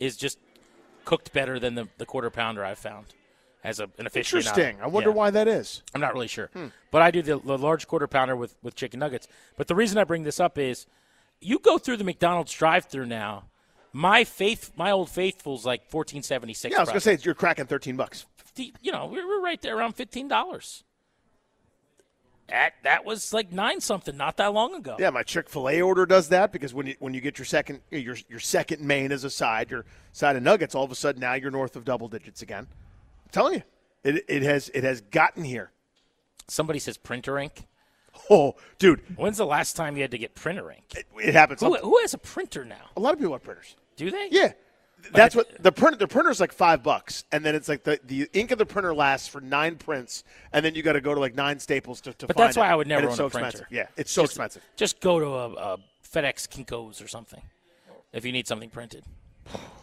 is 0.00 0.16
just 0.16 0.38
cooked 1.04 1.32
better 1.34 1.58
than 1.58 1.74
the, 1.74 1.88
the 1.98 2.06
quarter 2.06 2.30
pounder 2.30 2.64
I've 2.64 2.78
found 2.78 3.06
as 3.62 3.78
a, 3.78 3.84
an 3.98 4.06
aficionado. 4.06 4.16
Interesting. 4.16 4.78
I 4.82 4.86
wonder 4.86 5.10
Yeah. 5.10 5.16
why 5.16 5.30
that 5.30 5.48
is. 5.48 5.82
I'm 5.94 6.00
not 6.00 6.14
really 6.14 6.28
sure. 6.28 6.48
Hmm. 6.54 6.66
But 6.90 7.02
I 7.02 7.10
do 7.10 7.20
the, 7.22 7.38
the 7.38 7.58
large 7.58 7.86
quarter 7.86 8.06
pounder 8.06 8.34
with, 8.36 8.56
with 8.62 8.74
chicken 8.74 9.00
nuggets. 9.00 9.28
But 9.58 9.66
the 9.68 9.74
reason 9.74 9.98
I 9.98 10.04
bring 10.04 10.22
this 10.24 10.40
up 10.40 10.56
is 10.56 10.86
you 11.46 11.60
go 11.60 11.78
through 11.78 11.96
the 11.96 12.04
McDonald's 12.04 12.52
drive 12.52 12.86
through 12.86 13.06
now. 13.06 13.44
My 13.92 14.24
faith, 14.24 14.72
my 14.76 14.90
old 14.90 15.08
faithful's 15.08 15.64
like 15.64 15.82
1476. 15.82 16.72
Yeah, 16.72 16.78
I 16.78 16.80
was 16.80 16.88
going 16.88 16.96
to 16.96 17.00
say 17.00 17.18
you're 17.22 17.34
cracking 17.34 17.66
13 17.66 17.96
bucks. 17.96 18.26
You 18.80 18.90
know, 18.90 19.06
we 19.06 19.24
we're 19.24 19.42
right 19.42 19.60
there 19.60 19.76
around 19.76 19.96
fifteen 19.96 20.28
dollars. 20.28 20.82
That 22.48 22.72
that 22.84 23.04
was 23.04 23.34
like 23.34 23.52
nine 23.52 23.82
something 23.82 24.16
not 24.16 24.38
that 24.38 24.54
long 24.54 24.74
ago. 24.74 24.96
Yeah, 24.98 25.10
my 25.10 25.22
Chick 25.22 25.50
Fil 25.50 25.68
A 25.68 25.82
order 25.82 26.06
does 26.06 26.30
that 26.30 26.52
because 26.52 26.72
when 26.72 26.86
you 26.86 26.94
when 26.98 27.12
you 27.12 27.20
get 27.20 27.38
your 27.38 27.44
second 27.44 27.80
eh, 27.92 27.98
your 27.98 28.16
your 28.30 28.40
second 28.40 28.80
main 28.80 29.12
as 29.12 29.24
a 29.24 29.30
side, 29.30 29.70
your 29.70 29.84
side 30.12 30.36
of 30.36 30.42
nuggets, 30.42 30.74
all 30.74 30.84
of 30.84 30.90
a 30.90 30.94
sudden 30.94 31.20
now 31.20 31.34
you're 31.34 31.50
north 31.50 31.76
of 31.76 31.84
double 31.84 32.08
digits 32.08 32.40
again. 32.40 32.66
I'm 33.24 33.30
telling 33.30 33.54
you, 33.54 33.62
it 34.04 34.24
it 34.26 34.42
has 34.42 34.70
it 34.70 34.84
has 34.84 35.02
gotten 35.02 35.44
here. 35.44 35.70
Somebody 36.48 36.78
says 36.78 36.96
printer 36.96 37.38
ink. 37.38 37.66
Oh, 38.30 38.56
dude, 38.78 39.00
When's 39.16 39.36
the 39.38 39.46
last 39.46 39.76
time 39.76 39.96
you 39.96 40.02
had 40.02 40.10
to 40.10 40.18
get 40.18 40.34
printer 40.34 40.70
ink? 40.70 40.84
it, 40.96 41.06
it 41.22 41.34
happens. 41.34 41.60
Who, 41.60 41.74
who 41.76 41.98
has 42.00 42.12
a 42.14 42.18
printer 42.18 42.64
now? 42.64 42.90
A 42.96 43.00
lot 43.00 43.12
of 43.12 43.18
people 43.20 43.32
have 43.34 43.42
printers. 43.44 43.76
Do 43.96 44.10
they? 44.10 44.28
Yeah. 44.30 44.52
That's 45.12 45.36
what 45.36 45.46
the 45.62 45.70
printer. 45.70 45.98
The 45.98 46.08
printer's 46.08 46.40
like 46.40 46.52
five 46.52 46.82
bucks, 46.82 47.24
and 47.30 47.44
then 47.44 47.54
it's 47.54 47.68
like 47.68 47.84
the, 47.84 48.00
the 48.04 48.28
ink 48.32 48.50
of 48.50 48.58
the 48.58 48.66
printer 48.66 48.94
lasts 48.94 49.28
for 49.28 49.40
nine 49.40 49.76
prints, 49.76 50.24
and 50.52 50.64
then 50.64 50.74
you 50.74 50.82
got 50.82 50.94
to 50.94 51.00
go 51.00 51.14
to 51.14 51.20
like 51.20 51.34
nine 51.36 51.60
staples 51.60 52.00
to, 52.00 52.12
to 52.14 52.26
But 52.26 52.36
that's 52.36 52.56
why 52.56 52.66
it. 52.68 52.72
I 52.72 52.74
would 52.74 52.88
never 52.88 53.02
And 53.02 53.10
own 53.10 53.16
so 53.16 53.26
a 53.26 53.30
printer. 53.30 53.48
expensive. 53.48 53.68
Yeah, 53.70 53.86
it's 53.96 54.10
so 54.10 54.22
Just- 54.22 54.32
expensive. 54.32 54.62
Just 54.76 55.00
go 55.00 55.20
to 55.20 55.26
a, 55.26 55.52
a 55.74 55.78
FedEx 56.12 56.48
Kinkos 56.48 57.04
or 57.04 57.06
something 57.08 57.42
if 58.12 58.24
you 58.24 58.32
need 58.32 58.48
something 58.48 58.70
printed. 58.70 59.04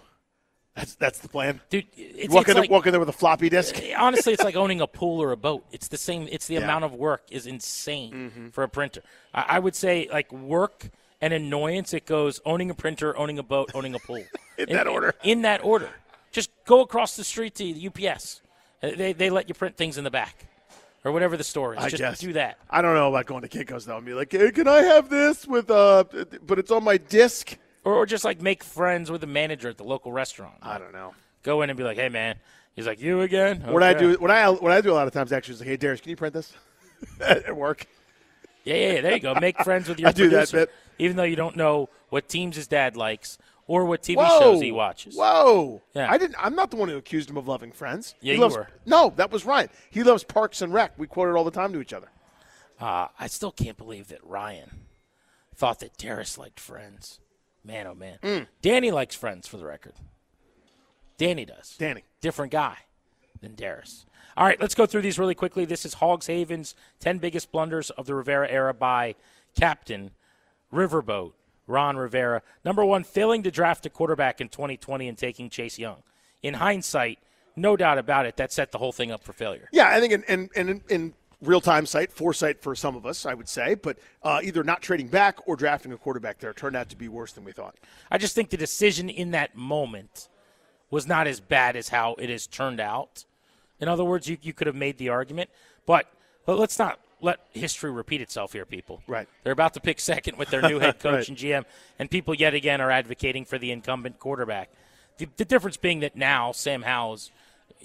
That's 0.76 0.96
that's 0.96 1.20
the 1.20 1.28
plan. 1.30 1.62
Dude, 1.70 1.86
it's, 1.96 2.34
walk, 2.34 2.42
it's 2.44 2.50
in 2.50 2.54
there, 2.56 2.64
like, 2.64 2.70
walk 2.72 2.86
in 2.88 2.92
there 2.94 3.00
with 3.00 3.10
a 3.10 3.14
floppy 3.14 3.48
disk. 3.50 3.80
honestly, 3.98 4.34
it's 4.34 4.44
like 4.44 4.56
owning 4.56 4.82
a 4.82 4.88
pool 4.88 5.22
or 5.22 5.32
a 5.32 5.38
boat. 5.38 5.64
It's 5.72 5.88
the 5.88 5.98
same. 5.98 6.28
It's 6.32 6.48
the 6.48 6.56
Yeah. 6.56 6.62
Mm-hmm. 6.62 6.70
amount 6.70 6.86
of 6.86 6.94
work 6.94 7.22
is 7.30 7.46
insane 7.46 8.50
for 8.54 8.64
a 8.64 8.70
printer. 8.70 9.04
I, 9.34 9.46
I 9.50 9.60
would 9.60 9.76
say 9.76 10.08
like 10.12 10.32
work 10.32 10.90
and 11.22 11.32
annoyance. 11.34 11.94
It 11.94 12.06
goes 12.08 12.42
owning 12.44 12.72
a 12.72 12.74
printer, 12.74 13.16
owning 13.16 13.38
a 13.38 13.44
boat, 13.44 13.72
owning 13.76 13.94
a 13.94 14.00
pool. 14.00 14.24
In 14.58 14.70
that 14.70 14.88
order. 14.88 15.14
In 15.24 15.44
that 15.44 15.64
order. 15.64 15.90
Just 16.32 16.50
go 16.66 16.82
across 16.82 17.16
the 17.16 17.24
street 17.24 17.54
to 17.56 17.64
the 17.74 17.88
UPS. 18.10 18.42
Uh, 18.82 18.92
They 18.98 19.14
they 19.14 19.30
let 19.30 19.48
you 19.50 19.54
print 19.54 19.78
things 19.78 20.00
in 20.00 20.04
the 20.04 20.12
back, 20.12 20.48
or 21.06 21.12
whatever 21.12 21.38
the 21.38 21.44
store 21.44 21.74
is. 21.76 21.80
I 21.84 21.90
Just 21.90 22.02
guess. 22.02 22.20
do 22.20 22.34
that. 22.34 22.58
I 22.70 22.82
don't 22.82 22.96
know 22.96 23.10
about 23.10 23.28
going 23.28 23.44
to 23.44 23.48
Kinko's 23.48 23.86
though 23.86 23.98
and 23.98 24.06
be 24.06 24.16
like, 24.16 24.32
hey, 24.32 24.50
can 24.52 24.68
I 24.68 24.82
have 24.82 25.10
this 25.10 25.46
with 25.48 25.70
uh, 25.70 26.04
but 26.48 26.58
it's 26.58 26.72
on 26.72 26.84
my 26.84 26.98
disc. 26.98 27.58
Or, 27.84 27.94
or 27.94 28.06
just 28.06 28.24
like 28.24 28.42
make 28.42 28.64
friends 28.64 29.12
with 29.12 29.22
the 29.22 29.28
manager 29.28 29.70
at 29.70 29.78
the 29.78 29.84
local 29.84 30.12
restaurant. 30.12 30.56
I 30.62 30.78
don't 30.78 30.94
know. 30.94 31.14
Go 31.44 31.62
in 31.62 31.70
and 31.70 31.78
be 31.78 31.84
like, 31.84 31.98
hey 31.98 32.10
man. 32.10 32.38
He's 32.76 32.88
like, 32.88 33.00
you 33.00 33.22
again? 33.22 33.62
What 33.62 33.84
I 33.84 33.94
do, 33.94 34.16
what 34.16 34.32
I 34.32 34.50
what 34.50 34.72
I 34.72 34.82
do 34.82 34.92
a 34.92 34.96
lot 34.96 35.06
of 35.06 35.14
times 35.14 35.32
actually 35.32 35.56
is 35.56 35.60
like, 35.60 35.70
hey 35.70 35.78
Darius, 35.78 36.02
can 36.02 36.10
you 36.10 36.16
print 36.16 36.34
this 36.34 36.54
at 37.20 37.56
work? 37.56 37.86
Yeah, 38.64 38.76
yeah, 38.76 38.94
yeah, 38.94 39.02
there 39.02 39.14
you 39.14 39.20
go. 39.20 39.36
Make 39.36 39.60
friends 39.64 39.88
with 39.90 40.00
your 40.00 40.10
I 40.10 40.12
do 40.12 40.30
that 40.30 40.52
bit. 40.52 40.72
even 40.98 41.18
though 41.18 41.24
you 41.24 41.36
don't 41.36 41.56
know 41.56 41.90
what 42.10 42.28
teams 42.30 42.56
his 42.56 42.68
dad 42.68 42.96
likes 42.96 43.38
or 43.68 43.86
what 43.86 44.02
TV 44.02 44.18
Whoa, 44.18 44.40
shows 44.40 44.62
he 44.62 44.72
watches. 44.72 45.16
Whoa! 45.16 45.82
Yeah. 45.94 46.12
I 46.12 46.18
didn't. 46.18 46.36
I'm 46.40 46.56
not 46.56 46.72
the 46.72 46.78
one 46.78 46.90
who 46.90 46.98
accused 46.98 47.30
him 47.30 47.38
of 47.38 47.48
loving 47.48 47.72
Friends. 47.72 48.16
Yeah, 48.22 48.32
he 48.32 48.38
you 48.38 48.42
loves, 48.42 48.56
were. 48.56 48.68
No, 48.86 49.14
that 49.18 49.32
was 49.32 49.46
Ryan. 49.46 49.70
He 49.90 50.04
loves 50.04 50.24
Parks 50.24 50.62
and 50.62 50.74
Rec. 50.74 50.94
We 50.98 51.08
quote 51.08 51.30
it 51.30 51.36
all 51.36 51.44
the 51.44 51.52
time 51.52 51.74
to 51.74 51.82
each 51.82 51.94
other. 51.94 52.08
Uh, 52.80 53.08
I 53.20 53.28
still 53.28 53.52
can't 53.52 53.78
believe 53.78 54.08
that 54.08 54.24
Ryan 54.26 54.82
thought 55.56 55.80
that 55.80 55.98
Darius 55.98 56.38
liked 56.38 56.60
Friends. 56.60 57.20
Man, 57.66 57.88
oh 57.88 57.96
man. 57.96 58.18
Mm. 58.22 58.48
Danny 58.62 58.92
likes 58.92 59.16
Friends, 59.16 59.48
for 59.48 59.58
the 59.58 59.66
record. 59.66 59.94
Danny 61.18 61.46
does. 61.46 61.76
Danny. 61.78 62.04
Different 62.22 62.52
guy 62.52 62.78
than 63.42 63.56
Darius. 63.56 64.06
All 64.36 64.46
right, 64.46 64.60
let's 64.60 64.74
go 64.76 64.86
through 64.86 65.04
these 65.04 65.20
really 65.20 65.36
quickly. 65.36 65.64
This 65.64 65.86
is 65.86 65.96
Hogs 65.96 66.28
Haven's 66.28 66.76
10 67.00 67.20
biggest 67.20 67.52
blunders 67.52 67.92
of 67.92 68.08
the 68.08 68.16
Rivera 68.16 68.50
era 68.50 68.74
by 68.74 69.16
Captain 69.56 70.12
Riverboat, 70.74 71.34
Ron 71.68 71.98
Rivera. 71.98 72.42
Number 72.66 72.84
one, 72.84 73.04
failing 73.04 73.44
to 73.44 73.52
draft 73.52 73.86
a 73.86 73.90
quarterback 73.90 74.42
in 74.42 74.50
2020 74.50 75.08
and 75.08 75.18
taking 75.18 75.50
Chase 75.50 75.78
Young. 75.78 75.98
In 76.42 76.56
hindsight, 76.56 77.20
no 77.56 77.78
doubt 77.78 78.00
about 78.00 78.26
it, 78.26 78.38
that 78.38 78.52
set 78.52 78.72
the 78.72 78.80
whole 78.80 78.92
thing 78.92 79.12
up 79.12 79.24
for 79.24 79.34
failure. 79.34 79.70
Yeah, 79.72 79.90
I 79.90 80.00
think 80.00 80.14
in 80.14 80.24
in, 80.24 80.50
in, 80.56 80.82
in 80.90 81.14
real 81.44 81.62
time 81.62 81.86
sight, 81.86 82.12
foresight 82.12 82.62
for 82.62 82.76
some 82.76 82.96
of 82.96 83.06
us, 83.06 83.26
I 83.26 83.34
would 83.34 83.50
say, 83.50 83.76
but 83.76 83.98
uh, 84.24 84.40
either 84.44 84.64
not 84.64 84.82
trading 84.82 85.08
back 85.08 85.38
or 85.48 85.56
drafting 85.56 85.92
a 85.92 85.98
quarterback 85.98 86.40
there 86.40 86.54
turned 86.54 86.76
out 86.76 86.90
to 86.90 86.96
be 86.96 87.08
worse 87.08 87.34
than 87.34 87.44
we 87.44 87.52
thought. 87.52 87.76
I 88.10 88.18
just 88.18 88.34
think 88.34 88.50
the 88.50 88.58
decision 88.58 89.10
in 89.10 89.32
that 89.32 89.56
moment 89.56 90.30
was 90.90 91.08
not 91.08 91.28
as 91.28 91.40
bad 91.40 91.76
as 91.76 91.90
how 91.90 92.16
it 92.16 92.30
has 92.30 92.48
turned 92.48 92.80
out. 92.80 93.26
In 93.80 93.88
other 93.88 94.04
words, 94.06 94.28
you, 94.30 94.38
you 94.42 94.54
could 94.54 94.68
have 94.68 94.76
made 94.76 94.98
the 94.98 95.10
argument, 95.10 95.50
but 95.86 96.08
but 96.46 96.58
let's 96.60 96.78
not 96.78 97.00
let 97.22 97.40
history 97.54 97.90
repeat 97.90 98.20
itself 98.22 98.52
here, 98.54 98.66
people. 98.66 99.02
Right. 99.08 99.28
They're 99.44 99.54
about 99.54 99.74
to 99.76 99.80
pick 99.80 100.00
second 100.00 100.38
with 100.38 100.50
their 100.50 100.62
new 100.62 100.80
head 100.80 101.00
coach 101.00 101.14
Right. 101.14 101.28
and 101.30 101.38
GM, 101.38 101.64
and 101.98 102.12
people 102.12 102.34
yet 102.34 102.54
again 102.54 102.82
are 102.82 102.92
advocating 102.92 103.46
for 103.46 103.58
the 103.58 103.72
incumbent 103.72 104.20
quarterback. 104.20 104.70
The, 105.18 105.28
the 105.38 105.46
difference 105.46 105.78
being 105.78 106.02
that 106.02 106.16
now 106.18 106.52
Sam 106.52 106.82
Howell 106.82 107.12
has 107.12 107.32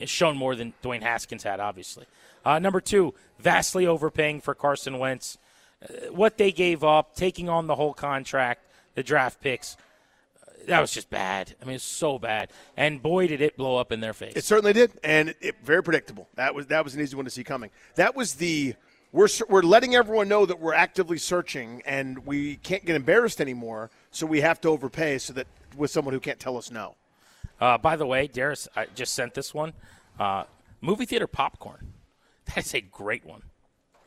shown 0.05 0.37
more 0.37 0.55
than 0.55 0.75
Dwayne 0.83 1.03
Haskins 1.03 1.43
had, 1.43 1.61
obviously. 1.61 2.07
Uh, 2.45 2.59
number 2.59 2.81
two, 2.81 3.15
vastly 3.39 3.87
overpaying 3.87 4.41
for 4.41 4.55
Carson 4.55 4.99
Wentz. 4.99 5.39
Uh, 5.83 6.13
what 6.13 6.39
they 6.39 6.53
gave 6.53 6.83
up, 6.83 7.15
taking 7.15 7.49
on 7.49 7.67
the 7.67 7.75
whole 7.75 7.95
contract, 7.95 8.65
the 8.95 9.03
draft 9.03 9.41
picks, 9.41 9.77
uh, 10.47 10.51
that 10.67 10.81
was 10.81 10.93
just 10.93 11.11
bad. 11.11 11.55
I 11.61 11.65
mean, 11.65 11.77
it's 11.77 11.85
so 11.85 12.19
bad. 12.19 12.51
And 12.77 13.03
boy, 13.03 13.29
did 13.29 13.41
it 13.41 13.57
blow 13.57 13.77
up 13.77 13.93
in 13.93 14.01
their 14.01 14.13
face. 14.13 14.35
It 14.37 14.45
certainly 14.45 14.73
did, 14.73 14.93
and 15.05 15.35
it, 15.41 15.57
very 15.63 15.83
predictable. 15.83 16.29
That 16.35 16.55
was 16.55 16.67
that 16.67 16.85
was 16.85 16.95
an 16.95 17.01
easy 17.01 17.17
one 17.17 17.25
to 17.25 17.31
see 17.31 17.45
coming. 17.45 17.71
That 17.97 18.17
was 18.17 18.35
the 18.35 18.75
we're 19.13 19.29
we're 19.49 19.63
letting 19.63 19.95
everyone 19.95 20.29
know 20.29 20.45
that 20.47 20.61
we're 20.61 20.75
actively 20.75 21.19
searching, 21.19 21.83
and 21.87 22.27
we 22.27 22.57
can't 22.57 22.85
get 22.85 22.97
embarrassed 22.97 23.41
anymore. 23.41 23.91
So 24.11 24.27
we 24.27 24.41
have 24.41 24.61
to 24.63 24.69
overpay 24.69 25.19
so 25.19 25.33
that 25.35 25.47
with 25.77 25.91
someone 25.91 26.13
who 26.13 26.21
can't 26.21 26.39
tell 26.39 26.57
us 26.57 26.71
no. 26.71 26.97
Uh, 27.61 27.77
by 27.79 27.97
the 27.97 28.07
way, 28.07 28.27
Darius, 28.27 28.69
I 28.77 28.87
just 28.95 29.15
sent 29.15 29.35
this 29.35 29.53
one. 29.53 29.73
Uh, 30.19 30.45
movie 30.81 31.07
theater 31.07 31.27
popcorn. 31.27 31.93
That's 32.55 32.75
a 32.75 32.81
great 32.81 33.25
one. 33.25 33.43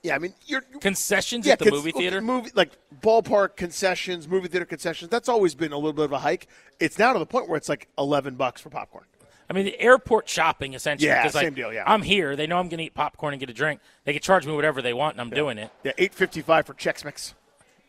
Yeah, 0.03 0.15
I 0.15 0.19
mean 0.19 0.33
you're. 0.47 0.61
Concessions 0.61 1.45
yeah, 1.45 1.53
at 1.53 1.59
the 1.59 1.65
cons- 1.65 1.75
movie 1.77 1.91
theater. 1.91 2.21
movie 2.21 2.49
like 2.55 2.71
ballpark 3.03 3.55
concessions, 3.55 4.27
movie 4.27 4.47
theater 4.47 4.65
concessions. 4.65 5.11
That's 5.11 5.29
always 5.29 5.53
been 5.53 5.71
a 5.73 5.75
little 5.77 5.93
bit 5.93 6.05
of 6.05 6.11
a 6.11 6.17
hike. 6.19 6.47
It's 6.79 6.97
now 6.97 7.13
to 7.13 7.19
the 7.19 7.25
point 7.27 7.47
where 7.47 7.57
it's 7.57 7.69
like 7.69 7.87
eleven 7.99 8.33
bucks 8.35 8.61
for 8.61 8.69
popcorn. 8.71 9.03
I 9.47 9.53
mean, 9.53 9.65
the 9.65 9.79
airport 9.79 10.27
shopping 10.27 10.73
essentially. 10.73 11.07
Yeah, 11.09 11.21
'cause, 11.21 11.35
like, 11.35 11.43
same 11.43 11.53
deal, 11.53 11.71
yeah. 11.73 11.83
I'm 11.85 12.01
here. 12.01 12.35
They 12.37 12.47
know 12.47 12.57
I'm 12.57 12.69
going 12.69 12.77
to 12.79 12.85
eat 12.85 12.93
popcorn 12.95 13.33
and 13.33 13.39
get 13.39 13.49
a 13.49 13.53
drink. 13.53 13.81
They 14.05 14.13
can 14.13 14.21
charge 14.21 14.47
me 14.47 14.53
whatever 14.53 14.81
they 14.81 14.93
want, 14.93 15.15
and 15.15 15.21
I'm 15.21 15.29
doing 15.29 15.57
it. 15.59 15.69
Yeah, 15.83 15.91
eight 15.99 16.13
fifty 16.15 16.41
five 16.41 16.65
for 16.65 16.73
Chex 16.73 17.05
Mix. 17.05 17.35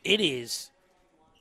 It 0.04 0.21
is 0.21 0.71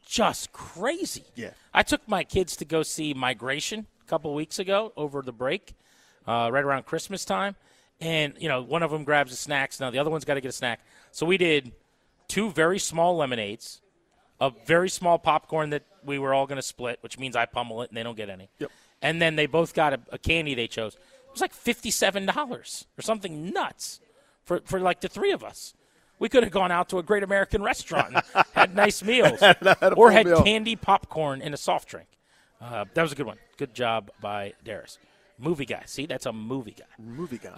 just 0.05 0.53
crazy. 0.53 1.25
Yeah. 1.35 1.49
I 1.73 1.83
took 1.83 2.07
my 2.07 2.23
kids 2.23 2.55
to 2.57 2.65
go 2.65 2.81
see 2.83 3.13
Migration 3.13 3.87
a 4.03 4.09
couple 4.09 4.33
weeks 4.33 4.59
ago 4.59 4.93
over 4.95 5.21
the 5.21 5.31
break, 5.31 5.73
uh, 6.27 6.49
right 6.51 6.63
around 6.63 6.85
Christmas 6.85 7.25
time, 7.25 7.55
and 7.99 8.33
you 8.39 8.49
know 8.49 8.61
one 8.61 8.83
of 8.83 8.91
them 8.91 9.03
grabs 9.03 9.31
the 9.31 9.37
snacks. 9.37 9.79
Now 9.79 9.89
the 9.89 9.99
other 9.99 10.09
one's 10.09 10.25
got 10.25 10.35
to 10.35 10.41
get 10.41 10.49
a 10.49 10.53
snack. 10.53 10.81
So 11.11 11.25
we 11.25 11.37
did 11.37 11.71
two 12.27 12.51
very 12.51 12.79
small 12.79 13.15
lemonades, 13.17 13.81
a 14.39 14.51
very 14.65 14.89
small 14.89 15.19
popcorn 15.19 15.69
that 15.71 15.83
we 16.03 16.17
were 16.19 16.33
all 16.33 16.47
going 16.47 16.57
to 16.57 16.61
split, 16.61 16.99
which 17.01 17.19
means 17.19 17.35
I 17.35 17.45
pummel 17.45 17.81
it 17.81 17.89
and 17.89 17.97
they 17.97 18.03
don't 18.03 18.17
get 18.17 18.29
any. 18.29 18.49
Yep. 18.59 18.71
And 19.01 19.21
then 19.21 19.35
they 19.35 19.45
both 19.45 19.73
got 19.73 19.93
a, 19.93 19.99
a 20.11 20.17
candy 20.17 20.53
they 20.55 20.67
chose. 20.67 20.95
It 20.95 21.31
was 21.31 21.41
like 21.41 21.53
fifty-seven 21.53 22.25
dollars 22.25 22.85
or 22.97 23.01
something 23.01 23.51
nuts 23.51 23.99
for 24.43 24.61
for 24.65 24.79
like 24.79 25.01
the 25.01 25.07
three 25.09 25.31
of 25.31 25.43
us. 25.43 25.73
We 26.19 26.29
could 26.29 26.43
have 26.43 26.51
gone 26.51 26.71
out 26.71 26.89
to 26.89 26.99
a 26.99 27.03
great 27.03 27.23
American 27.23 27.63
restaurant 27.63 28.13
and 28.13 28.45
had 28.53 28.75
nice 28.75 29.01
meals, 29.11 29.41
or 29.97 30.11
had 30.11 30.27
meal. 30.27 30.43
candy, 30.43 30.75
popcorn, 30.75 31.41
and 31.41 31.51
a 31.51 31.57
soft 31.57 31.89
drink. 31.89 32.07
Uh, 32.61 32.85
that 32.93 33.01
was 33.01 33.11
a 33.11 33.15
good 33.15 33.25
one. 33.25 33.37
Good 33.57 33.73
job 33.73 34.11
by 34.21 34.53
Darius. 34.63 34.99
Movie 35.37 35.65
guy. 35.65 35.83
See, 35.85 36.05
that's 36.05 36.27
a 36.27 36.33
movie 36.33 36.75
guy. 36.77 36.85
Movie 36.99 37.39
guy. 37.39 37.57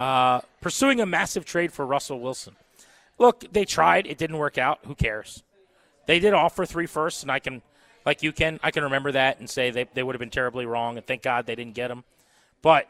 Uh, 0.00 0.40
pursuing 0.60 1.00
a 1.00 1.06
massive 1.06 1.44
trade 1.44 1.72
for 1.72 1.84
Russell 1.84 2.20
Wilson. 2.20 2.56
Look, 3.18 3.52
they 3.52 3.64
tried. 3.64 4.06
It 4.06 4.18
didn't 4.18 4.38
work 4.38 4.58
out. 4.58 4.78
Who 4.86 4.94
cares? 4.94 5.42
They 6.06 6.20
did 6.20 6.32
offer 6.34 6.64
three 6.64 6.86
firsts, 6.86 7.22
and 7.22 7.30
I 7.32 7.40
can, 7.40 7.62
like 8.06 8.22
you 8.22 8.32
can, 8.32 8.60
I 8.62 8.70
can 8.70 8.84
remember 8.84 9.12
that 9.12 9.40
and 9.40 9.50
say 9.50 9.70
they, 9.70 9.86
they 9.92 10.02
would 10.02 10.14
have 10.14 10.20
been 10.20 10.30
terribly 10.30 10.66
wrong, 10.66 10.96
and 10.96 11.06
thank 11.06 11.22
God 11.22 11.46
they 11.46 11.54
didn't 11.56 11.74
get 11.74 11.90
him. 11.90 12.04
But 12.62 12.88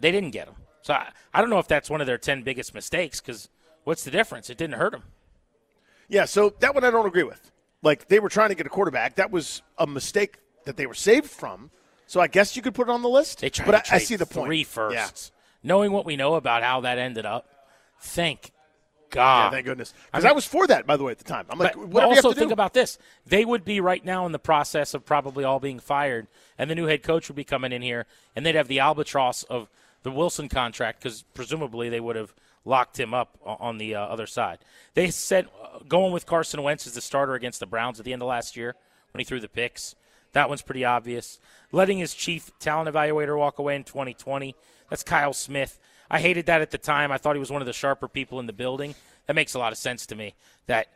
they 0.00 0.12
didn't 0.12 0.30
get 0.30 0.48
him. 0.48 0.54
So 0.82 0.94
I, 0.94 1.08
I 1.34 1.40
don't 1.40 1.50
know 1.50 1.58
if 1.58 1.68
that's 1.68 1.90
one 1.90 2.00
of 2.00 2.06
their 2.06 2.18
10 2.18 2.42
biggest 2.42 2.72
mistakes 2.72 3.20
because 3.20 3.48
what's 3.84 4.04
the 4.04 4.10
difference? 4.10 4.48
It 4.48 4.58
didn't 4.58 4.76
hurt 4.76 4.92
them. 4.92 5.02
Yeah, 6.08 6.24
so 6.24 6.54
that 6.60 6.74
one 6.74 6.84
I 6.84 6.90
don't 6.90 7.06
agree 7.06 7.24
with. 7.24 7.50
Like 7.82 8.08
they 8.08 8.18
were 8.20 8.28
trying 8.28 8.48
to 8.48 8.54
get 8.54 8.66
a 8.66 8.70
quarterback. 8.70 9.16
That 9.16 9.30
was 9.30 9.62
a 9.76 9.86
mistake 9.86 10.38
that 10.64 10.76
they 10.76 10.86
were 10.86 10.94
saved 10.94 11.28
from. 11.30 11.70
So 12.06 12.20
I 12.20 12.26
guess 12.26 12.56
you 12.56 12.62
could 12.62 12.74
put 12.74 12.88
it 12.88 12.90
on 12.90 13.02
the 13.02 13.08
list. 13.08 13.40
They 13.40 13.50
tried 13.50 13.66
but 13.66 13.92
I, 13.92 13.96
I 13.96 13.98
see 13.98 14.16
the 14.16 14.24
point. 14.24 14.46
three 14.46 14.64
firsts. 14.64 15.30
Yeah. 15.30 15.37
Knowing 15.62 15.92
what 15.92 16.04
we 16.04 16.16
know 16.16 16.34
about 16.34 16.62
how 16.62 16.80
that 16.82 16.98
ended 16.98 17.26
up, 17.26 17.48
thank 18.00 18.52
God. 19.10 19.46
Yeah, 19.46 19.50
thank 19.50 19.66
goodness. 19.66 19.94
Because 20.06 20.24
I 20.24 20.30
I, 20.30 20.32
was 20.32 20.44
for 20.44 20.66
that, 20.66 20.86
by 20.86 20.96
the 20.96 21.04
way, 21.04 21.12
at 21.12 21.18
the 21.18 21.24
time. 21.24 21.46
I'm 21.50 21.58
like, 21.58 21.74
But, 21.74 21.80
but 21.80 21.88
whatever 21.88 22.10
you 22.10 22.16
have 22.16 22.24
also 22.24 22.38
think 22.38 22.50
do. 22.50 22.52
about 22.52 22.74
this: 22.74 22.98
they 23.26 23.44
would 23.44 23.64
be 23.64 23.80
right 23.80 24.04
now 24.04 24.26
in 24.26 24.32
the 24.32 24.38
process 24.38 24.94
of 24.94 25.04
probably 25.04 25.44
all 25.44 25.60
being 25.60 25.80
fired, 25.80 26.28
and 26.56 26.70
the 26.70 26.74
new 26.74 26.86
head 26.86 27.02
coach 27.02 27.28
would 27.28 27.36
be 27.36 27.44
coming 27.44 27.72
in 27.72 27.82
here, 27.82 28.06
and 28.36 28.44
they'd 28.44 28.54
have 28.54 28.68
the 28.68 28.80
albatross 28.80 29.42
of 29.44 29.68
the 30.02 30.10
Wilson 30.10 30.48
contract 30.48 31.02
because 31.02 31.22
presumably 31.34 31.88
they 31.88 32.00
would 32.00 32.16
have 32.16 32.34
locked 32.64 33.00
him 33.00 33.14
up 33.14 33.38
on 33.44 33.78
the 33.78 33.94
uh, 33.94 34.00
other 34.00 34.26
side. 34.26 34.58
They 34.94 35.10
said 35.10 35.48
uh, 35.62 35.78
going 35.88 36.12
with 36.12 36.26
Carson 36.26 36.62
Wentz 36.62 36.86
as 36.86 36.94
the 36.94 37.00
starter 37.00 37.34
against 37.34 37.60
the 37.60 37.66
Browns 37.66 37.98
at 37.98 38.04
the 38.04 38.12
end 38.12 38.22
of 38.22 38.28
last 38.28 38.56
year 38.56 38.74
when 39.12 39.20
he 39.20 39.24
threw 39.24 39.40
the 39.40 39.48
picks. 39.48 39.94
That 40.38 40.48
one's 40.48 40.62
pretty 40.62 40.84
obvious. 40.84 41.40
Letting 41.72 41.98
his 41.98 42.14
chief 42.14 42.56
talent 42.60 42.88
evaluator 42.88 43.36
walk 43.36 43.58
away 43.58 43.74
in 43.74 43.82
2020. 43.82 44.54
That's 44.88 45.02
Kyle 45.02 45.32
Smith. 45.32 45.80
I 46.08 46.20
hated 46.20 46.46
that 46.46 46.60
at 46.60 46.70
the 46.70 46.78
time. 46.78 47.10
I 47.10 47.18
thought 47.18 47.34
he 47.34 47.40
was 47.40 47.50
one 47.50 47.60
of 47.60 47.66
the 47.66 47.72
sharper 47.72 48.06
people 48.06 48.38
in 48.38 48.46
the 48.46 48.52
building. 48.52 48.94
That 49.26 49.34
makes 49.34 49.54
a 49.54 49.58
lot 49.58 49.72
of 49.72 49.78
sense 49.78 50.06
to 50.06 50.14
me. 50.14 50.34
That 50.68 50.86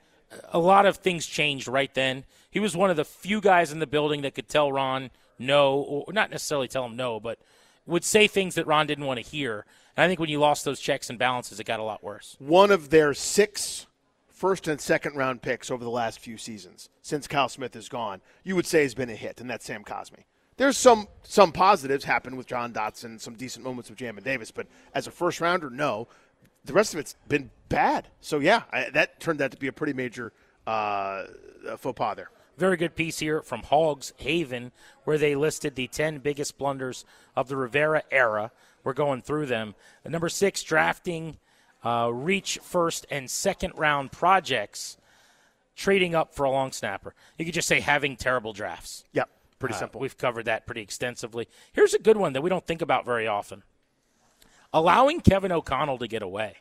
a 0.53 0.61
lot 0.61 0.87
of 0.87 0.99
things 0.99 1.27
changed 1.27 1.67
right 1.67 1.93
then. 1.93 2.23
He 2.53 2.61
was 2.61 2.77
one 2.77 2.89
of 2.89 2.97
the 2.97 3.05
few 3.05 3.41
guys 3.41 3.73
in 3.73 3.81
the 3.81 3.87
building 3.89 4.23
that 4.23 4.37
could 4.37 4.49
tell 4.49 4.71
Ron 4.71 5.11
no, 5.41 5.75
or 5.75 6.13
not 6.13 6.31
necessarily 6.31 6.69
tell 6.69 6.85
him 6.87 6.95
no, 6.95 7.19
but 7.19 7.41
would 7.85 8.05
say 8.05 8.29
things 8.29 8.55
that 8.55 8.69
Ron 8.69 8.87
didn't 8.87 9.07
want 9.07 9.19
to 9.19 9.29
hear. 9.29 9.67
And 9.97 10.05
I 10.05 10.07
think 10.07 10.21
when 10.21 10.31
you 10.31 10.39
lost 10.39 10.65
those 10.65 10.79
checks 10.79 11.11
and 11.11 11.19
balances, 11.19 11.59
it 11.59 11.65
got 11.65 11.81
a 11.81 11.83
lot 11.83 12.05
worse. 12.05 12.37
one 12.39 12.71
of 12.71 12.91
their 12.91 13.13
six 13.13 13.87
first 14.43 14.67
and 14.67 14.81
second 14.81 15.15
round 15.15 15.41
picks 15.41 15.71
over 15.71 15.85
the 15.85 15.91
last 15.91 16.19
few 16.19 16.37
seasons 16.37 16.89
since 17.01 17.29
Kyle 17.29 17.49
Smith 17.49 17.77
is 17.77 17.89
gone, 17.89 18.21
you 18.43 18.57
would 18.57 18.67
say 18.67 18.83
has 18.83 18.93
been 18.93 19.09
a 19.09 19.15
hit, 19.15 19.41
and 19.41 19.49
that's 19.49 19.65
Sam 19.65 19.85
Cosmi. 19.85 20.25
There's 20.57 20.77
some 20.77 21.07
some 21.23 21.53
positives 21.53 22.03
happen 22.03 22.35
with 22.35 22.49
Jahan 22.49 22.73
Dotson, 22.73 23.21
some 23.21 23.35
decent 23.35 23.65
moments 23.65 23.89
with 23.89 24.01
Jamin 24.01 24.25
Davis, 24.25 24.51
but 24.51 24.67
as 24.97 25.07
a 25.07 25.13
first 25.13 25.41
rounder, 25.41 25.71
no. 25.71 26.09
The 26.65 26.73
rest 26.73 26.93
of 26.93 26.99
it's 26.99 27.15
been 27.29 27.51
bad. 27.69 28.09
So 28.21 28.41
yeah, 28.41 28.63
I, 28.73 28.91
that 28.91 29.21
turned 29.21 29.41
out 29.41 29.53
to 29.53 29.57
be 29.57 29.69
a 29.69 29.73
pretty 29.73 29.93
major 29.93 30.33
uh, 30.67 31.27
faux 31.79 31.97
pas 31.97 32.17
there. 32.17 32.31
Very 32.59 32.77
good 32.77 32.97
piece 32.97 33.21
here 33.21 33.43
from 33.43 33.63
Hogs 33.63 34.13
Haven, 34.17 34.73
where 35.05 35.19
they 35.19 35.37
listed 35.37 35.77
the 35.77 35.87
10 35.87 36.19
biggest 36.19 36.59
blunders 36.59 37.05
of 37.37 37.47
the 37.47 37.57
Rivera 37.57 38.03
era. 38.11 38.51
We're 38.83 38.93
going 38.93 39.23
through 39.23 39.47
them. 39.47 39.77
Number 40.05 40.29
six, 40.29 40.65
drafting 40.65 41.39
uh, 41.85 42.11
reach 42.13 42.59
first 42.63 43.07
and 43.11 43.31
second 43.31 43.73
round 43.77 44.13
projects, 44.13 44.97
trading 45.77 46.15
up 46.15 46.35
for 46.35 46.45
a 46.45 46.51
long 46.51 46.73
snapper. 46.73 47.15
You 47.39 47.45
could 47.45 47.55
just 47.55 47.69
say 47.69 47.81
having 47.81 48.17
terrible 48.17 48.53
drafts. 48.53 49.05
Yep, 49.13 49.29
pretty 49.59 49.75
Uh, 49.75 49.79
simple. 49.79 50.01
We've 50.01 50.17
covered 50.17 50.45
that 50.45 50.67
pretty 50.67 50.83
extensively. 50.83 51.49
Here's 51.73 51.95
a 51.95 51.99
good 51.99 52.17
one 52.17 52.33
that 52.35 52.43
we 52.43 52.51
don't 52.51 52.67
think 52.67 52.83
about 52.83 53.05
very 53.05 53.27
often 53.27 53.63
allowing 54.75 55.21
Kevin 55.21 55.53
O'Connell 55.53 55.99
to 55.99 56.09
get 56.09 56.23
away. 56.23 56.57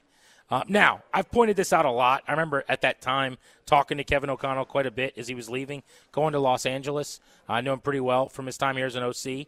Uh, 0.50 0.64
now, 0.68 1.02
I've 1.14 1.32
pointed 1.32 1.56
this 1.56 1.72
out 1.72 1.86
a 1.86 1.92
lot. 1.92 2.24
I 2.28 2.32
remember 2.32 2.66
at 2.68 2.82
that 2.82 3.00
time 3.00 3.38
talking 3.66 3.98
to 3.98 4.04
Kevin 4.04 4.30
O'Connell 4.30 4.66
quite 4.66 4.86
a 4.86 4.92
bit 4.92 5.18
as 5.18 5.30
he 5.30 5.34
was 5.34 5.50
leaving, 5.50 5.82
going 6.12 6.34
to 6.34 6.40
Los 6.40 6.66
Angeles. 6.66 7.22
I 7.48 7.62
know 7.62 7.72
him 7.72 7.80
pretty 7.80 8.02
well 8.02 8.28
from 8.28 8.48
his 8.48 8.58
time 8.58 8.76
here 8.76 8.86
as 8.86 8.96
an 8.96 9.04
OC. 9.04 9.48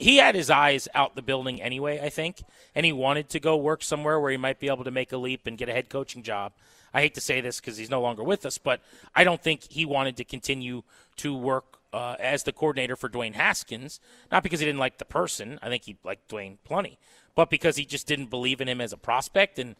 He 0.00 0.16
had 0.16 0.34
his 0.34 0.48
eyes 0.48 0.88
out 0.94 1.14
the 1.14 1.20
building 1.20 1.60
anyway, 1.60 2.00
I 2.02 2.08
think, 2.08 2.42
and 2.74 2.86
he 2.86 2.92
wanted 2.92 3.28
to 3.28 3.38
go 3.38 3.54
work 3.54 3.84
somewhere 3.84 4.18
where 4.18 4.30
he 4.30 4.38
might 4.38 4.58
be 4.58 4.68
able 4.68 4.84
to 4.84 4.90
make 4.90 5.12
a 5.12 5.18
leap 5.18 5.46
and 5.46 5.58
get 5.58 5.68
a 5.68 5.74
head 5.74 5.90
coaching 5.90 6.22
job. 6.22 6.52
I 6.94 7.02
hate 7.02 7.14
to 7.16 7.20
say 7.20 7.42
this 7.42 7.60
because 7.60 7.76
he's 7.76 7.90
no 7.90 8.00
longer 8.00 8.24
with 8.24 8.46
us, 8.46 8.56
but 8.56 8.80
I 9.14 9.24
don't 9.24 9.42
think 9.42 9.64
he 9.70 9.84
wanted 9.84 10.16
to 10.16 10.24
continue 10.24 10.84
to 11.18 11.36
work 11.36 11.80
uh, 11.92 12.16
as 12.18 12.44
the 12.44 12.52
coordinator 12.52 12.96
for 12.96 13.10
Dwayne 13.10 13.34
Haskins. 13.34 14.00
Not 14.32 14.42
because 14.42 14.60
he 14.60 14.66
didn't 14.66 14.80
like 14.80 14.96
the 14.96 15.04
person, 15.04 15.58
I 15.60 15.68
think 15.68 15.84
he 15.84 15.98
liked 16.02 16.30
Dwayne 16.30 16.56
plenty, 16.64 16.98
but 17.34 17.50
because 17.50 17.76
he 17.76 17.84
just 17.84 18.06
didn't 18.06 18.30
believe 18.30 18.62
in 18.62 18.68
him 18.68 18.80
as 18.80 18.94
a 18.94 18.96
prospect. 18.96 19.58
And 19.58 19.76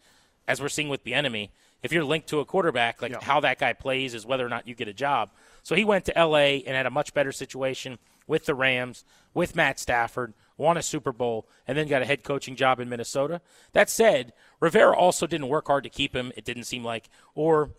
as 0.47 0.61
we're 0.61 0.69
seeing 0.69 0.89
with 0.89 1.03
the 1.03 1.15
enemy, 1.15 1.49
if 1.81 1.91
you're 1.91 2.03
linked 2.03 2.29
to 2.29 2.41
a 2.41 2.45
quarterback, 2.45 3.01
like 3.01 3.23
how 3.23 3.39
that 3.39 3.57
guy 3.57 3.73
plays 3.73 4.13
is 4.13 4.23
whether 4.23 4.45
or 4.45 4.49
not 4.49 4.67
you 4.67 4.75
get 4.75 4.87
a 4.87 4.93
job. 4.93 5.31
So 5.63 5.73
he 5.73 5.83
went 5.83 6.05
to 6.05 6.15
L.A. 6.15 6.63
and 6.63 6.75
had 6.75 6.85
a 6.85 6.91
much 6.91 7.15
better 7.15 7.31
situation 7.31 7.97
with 8.31 8.45
the 8.45 8.55
Rams, 8.55 9.03
with 9.33 9.57
Matt 9.57 9.77
Stafford, 9.77 10.33
won 10.55 10.77
a 10.77 10.81
Super 10.81 11.11
Bowl, 11.11 11.49
and 11.67 11.77
then 11.77 11.89
got 11.89 12.01
a 12.01 12.05
head 12.05 12.23
coaching 12.23 12.55
job 12.55 12.79
in 12.79 12.87
Minnesota. 12.87 13.41
That 13.73 13.89
said, 13.89 14.31
Rivera 14.61 14.95
also 14.95 15.27
didn't 15.27 15.49
work 15.49 15.67
hard 15.67 15.83
to 15.83 15.89
keep 15.89 16.15
him, 16.15 16.31
it 16.37 16.45
didn't 16.45 16.63
seem 16.63 16.81
like, 16.81 17.09
or 17.35 17.71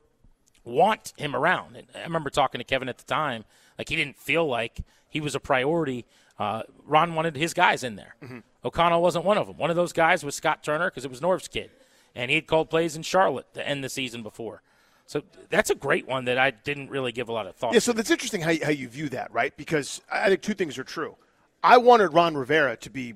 want 0.62 1.14
him 1.16 1.34
around. 1.34 1.76
And 1.76 1.86
I 1.94 2.02
remember 2.02 2.28
talking 2.28 2.58
to 2.58 2.64
Kevin 2.64 2.90
at 2.90 2.98
the 2.98 3.04
time, 3.04 3.46
like 3.78 3.88
he 3.88 3.96
didn't 3.96 4.18
feel 4.18 4.46
like 4.46 4.82
he 5.08 5.22
was 5.22 5.34
a 5.34 5.40
priority. 5.40 6.04
Uh, 6.38 6.64
Ron 6.84 7.14
wanted 7.14 7.34
his 7.34 7.54
guys 7.54 7.82
in 7.82 7.96
there. 7.96 8.14
O'Connell 8.62 9.00
wasn't 9.00 9.24
one 9.24 9.38
of 9.38 9.46
them. 9.46 9.56
One 9.56 9.70
of 9.70 9.76
those 9.76 9.94
guys 9.94 10.22
was 10.22 10.34
Scott 10.34 10.62
Turner 10.62 10.90
because 10.90 11.06
it 11.06 11.10
was 11.10 11.22
Norv's 11.22 11.48
kid, 11.48 11.70
and 12.14 12.30
he 12.30 12.34
had 12.34 12.46
called 12.46 12.68
plays 12.68 12.94
in 12.94 13.02
Charlotte 13.02 13.52
to 13.54 13.66
end 13.66 13.82
the 13.82 13.88
season 13.88 14.22
before. 14.22 14.60
So 15.06 15.22
that's 15.50 15.70
a 15.70 15.74
great 15.74 16.06
one 16.08 16.24
that 16.24 16.38
I 16.38 16.50
didn't 16.50 16.90
really 16.90 17.12
give 17.12 17.28
a 17.28 17.32
lot 17.32 17.46
of 17.46 17.54
thought. 17.54 17.72
Yeah, 17.72 17.80
to. 17.80 17.84
so 17.86 17.92
that's 17.92 18.10
interesting 18.10 18.40
how 18.40 18.50
you, 18.50 18.64
how 18.64 18.70
you 18.70 18.88
view 18.88 19.08
that, 19.10 19.32
right? 19.32 19.54
Because 19.56 20.00
I 20.10 20.28
think 20.28 20.42
two 20.42 20.54
things 20.54 20.78
are 20.78 20.84
true. 20.84 21.16
I 21.62 21.78
wanted 21.78 22.14
Ron 22.14 22.36
Rivera 22.36 22.76
to 22.78 22.90
be 22.90 23.14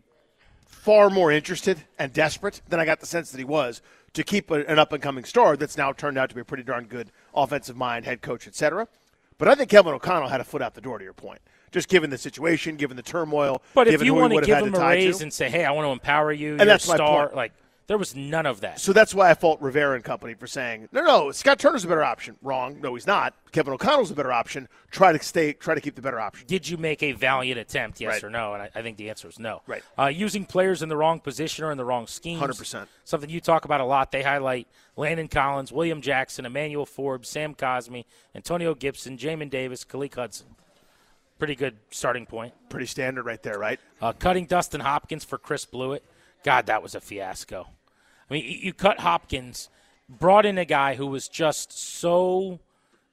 far 0.66 1.10
more 1.10 1.32
interested 1.32 1.82
and 1.98 2.12
desperate 2.12 2.62
than 2.68 2.78
I 2.78 2.84
got 2.84 3.00
the 3.00 3.06
sense 3.06 3.30
that 3.32 3.38
he 3.38 3.44
was 3.44 3.82
to 4.12 4.22
keep 4.22 4.50
an 4.50 4.78
up 4.78 4.92
and 4.92 5.02
coming 5.02 5.24
star 5.24 5.56
that's 5.56 5.76
now 5.76 5.92
turned 5.92 6.16
out 6.16 6.28
to 6.28 6.34
be 6.34 6.40
a 6.40 6.44
pretty 6.44 6.62
darn 6.62 6.84
good 6.84 7.10
offensive 7.34 7.76
mind, 7.76 8.04
head 8.04 8.22
coach, 8.22 8.46
etc. 8.46 8.86
But 9.38 9.48
I 9.48 9.54
think 9.54 9.68
Kevin 9.68 9.92
O'Connell 9.92 10.28
had 10.28 10.40
a 10.40 10.44
foot 10.44 10.62
out 10.62 10.74
the 10.74 10.80
door. 10.80 10.98
To 10.98 11.04
your 11.04 11.12
point, 11.12 11.40
just 11.72 11.88
given 11.88 12.08
the 12.10 12.16
situation, 12.18 12.76
given 12.76 12.96
the 12.96 13.02
turmoil, 13.02 13.62
But 13.74 13.88
if 13.88 14.02
you 14.02 14.14
want 14.14 14.32
to 14.32 14.40
give 14.40 14.58
him 14.58 14.72
to 14.72 14.80
a 14.80 14.88
raise 14.88 15.18
to. 15.18 15.24
and 15.24 15.32
say, 15.32 15.50
"Hey, 15.50 15.64
I 15.64 15.72
want 15.72 15.86
to 15.86 15.90
empower 15.90 16.32
you," 16.32 16.52
And 16.58 16.68
that's 16.68 16.86
a 16.86 16.90
my 16.90 16.94
star, 16.96 17.26
point. 17.26 17.36
like 17.36 17.52
there 17.88 17.98
was 17.98 18.16
none 18.16 18.46
of 18.46 18.60
that. 18.62 18.80
So 18.80 18.92
that's 18.92 19.14
why 19.14 19.30
I 19.30 19.34
fault 19.34 19.60
Rivera 19.60 19.94
and 19.94 20.02
company 20.02 20.34
for 20.34 20.46
saying, 20.48 20.88
no, 20.90 21.02
no, 21.02 21.30
Scott 21.30 21.58
Turner's 21.60 21.84
a 21.84 21.88
better 21.88 22.02
option. 22.02 22.36
Wrong. 22.42 22.80
No, 22.80 22.94
he's 22.94 23.06
not. 23.06 23.34
Kevin 23.52 23.72
O'Connell's 23.72 24.10
a 24.10 24.14
better 24.14 24.32
option. 24.32 24.68
Try 24.90 25.12
to 25.12 25.22
stay, 25.22 25.52
try 25.52 25.74
to 25.76 25.80
keep 25.80 25.94
the 25.94 26.02
better 26.02 26.18
option. 26.18 26.46
did 26.48 26.68
you 26.68 26.76
make 26.78 27.02
a 27.04 27.12
valiant 27.12 27.60
attempt, 27.60 28.00
yes 28.00 28.14
Right. 28.14 28.24
or 28.24 28.30
no? 28.30 28.54
And 28.54 28.62
I, 28.64 28.70
I 28.74 28.82
think 28.82 28.96
the 28.96 29.08
answer 29.08 29.28
is 29.28 29.38
no. 29.38 29.62
Right. 29.68 29.84
Uh, 29.96 30.06
using 30.06 30.44
players 30.46 30.82
in 30.82 30.88
the 30.88 30.96
wrong 30.96 31.20
position 31.20 31.64
or 31.64 31.70
in 31.70 31.78
the 31.78 31.84
wrong 31.84 32.06
scheme. 32.08 32.40
100%. 32.40 32.86
Something 33.04 33.30
you 33.30 33.40
talk 33.40 33.64
about 33.64 33.80
a 33.80 33.84
lot. 33.84 34.10
They 34.10 34.22
highlight 34.24 34.66
Landon 34.96 35.28
Collins, 35.28 35.70
William 35.70 36.00
Jackson, 36.00 36.44
Emmanuel 36.44 36.86
Forbes, 36.86 37.28
Sam 37.28 37.54
Cosmi, 37.54 38.04
Antonio 38.34 38.74
Gibson, 38.74 39.16
Jamin 39.16 39.48
Davis, 39.48 39.84
Khaleke 39.84 40.14
Hudson. 40.16 40.48
Pretty 41.38 41.54
good 41.54 41.76
starting 41.90 42.26
point. 42.26 42.52
Pretty 42.68 42.86
standard 42.86 43.26
right 43.26 43.42
there, 43.42 43.58
right? 43.58 43.78
Uh, 44.00 44.12
cutting 44.12 44.46
Dustin 44.46 44.80
Hopkins 44.80 45.22
for 45.22 45.38
Chris 45.38 45.64
Blewitt. 45.66 46.00
God, 46.44 46.66
that 46.66 46.82
was 46.82 46.94
a 46.94 47.00
fiasco. 47.00 47.68
I 48.30 48.34
mean, 48.34 48.58
you, 48.62 48.72
cut 48.72 49.00
Hopkins, 49.00 49.68
brought 50.08 50.46
in 50.46 50.58
a 50.58 50.64
guy 50.64 50.94
who 50.94 51.06
was 51.06 51.28
just 51.28 51.72
so 51.72 52.58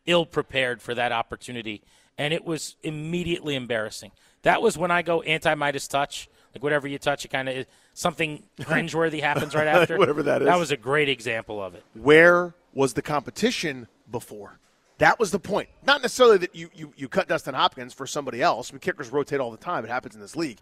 ill 0.05 0.25
prepared 0.25 0.81
for 0.81 0.93
that 0.95 1.11
opportunity, 1.11 1.81
and 2.17 2.33
it 2.33 2.45
was 2.45 2.75
immediately 2.83 3.55
embarrassing. 3.55 4.11
That 4.41 4.61
was 4.61 4.77
when 4.77 4.91
I 4.91 5.01
go 5.01 5.21
anti 5.21 5.53
Midas 5.55 5.87
touch. 5.87 6.29
Like 6.53 6.61
whatever 6.61 6.87
you 6.87 6.99
touch, 6.99 7.25
it 7.25 7.29
kind 7.29 7.49
of 7.49 7.65
something 7.95 8.43
cringeworthy 8.59 9.21
happens 9.21 9.55
right 9.55 9.67
after. 9.67 9.97
Whatever 9.97 10.21
that 10.23 10.41
is. 10.43 10.45
That 10.45 10.59
was 10.59 10.71
a 10.71 10.77
great 10.77 11.09
example 11.09 11.63
of 11.63 11.73
it. 11.73 11.83
Where 11.95 12.53
was 12.73 12.93
the 12.93 13.01
competition 13.01 13.87
before? 14.11 14.59
That 14.99 15.19
was 15.19 15.31
the 15.31 15.39
point. 15.39 15.69
Not 15.85 16.01
necessarily 16.01 16.37
that 16.39 16.55
you, 16.55 16.69
you, 16.73 16.93
you 16.95 17.07
cut 17.07 17.27
Dustin 17.27 17.55
Hopkins 17.55 17.93
for 17.93 18.05
somebody 18.05 18.41
else. 18.41 18.69
I 18.69 18.73
mean, 18.73 18.79
kickers 18.79 19.11
rotate 19.11 19.39
all 19.39 19.51
the 19.51 19.57
time. 19.57 19.83
It 19.83 19.89
happens 19.89 20.13
in 20.15 20.21
this 20.21 20.35
league. 20.35 20.59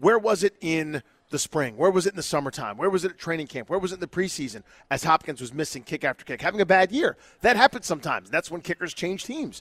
Where 0.00 0.18
was 0.18 0.42
it 0.42 0.56
in 0.60 1.02
the 1.34 1.38
spring? 1.40 1.76
Where 1.76 1.90
was 1.90 2.06
it 2.06 2.10
in 2.10 2.16
the 2.16 2.22
summertime? 2.22 2.76
Where 2.76 2.88
was 2.88 3.04
it 3.04 3.10
at 3.10 3.18
training 3.18 3.48
camp? 3.48 3.68
Where 3.68 3.80
was 3.80 3.90
it 3.90 3.96
in 3.96 4.00
the 4.00 4.06
preseason 4.06 4.62
as 4.88 5.02
Hopkins 5.02 5.40
was 5.40 5.52
missing 5.52 5.82
kick 5.82 6.04
after 6.04 6.24
kick, 6.24 6.40
having 6.40 6.60
a 6.60 6.66
bad 6.66 6.92
year? 6.92 7.16
That 7.40 7.56
happens 7.56 7.86
sometimes. 7.86 8.30
That's 8.30 8.52
when 8.52 8.60
kickers 8.60 8.94
change 8.94 9.24
teams. 9.24 9.60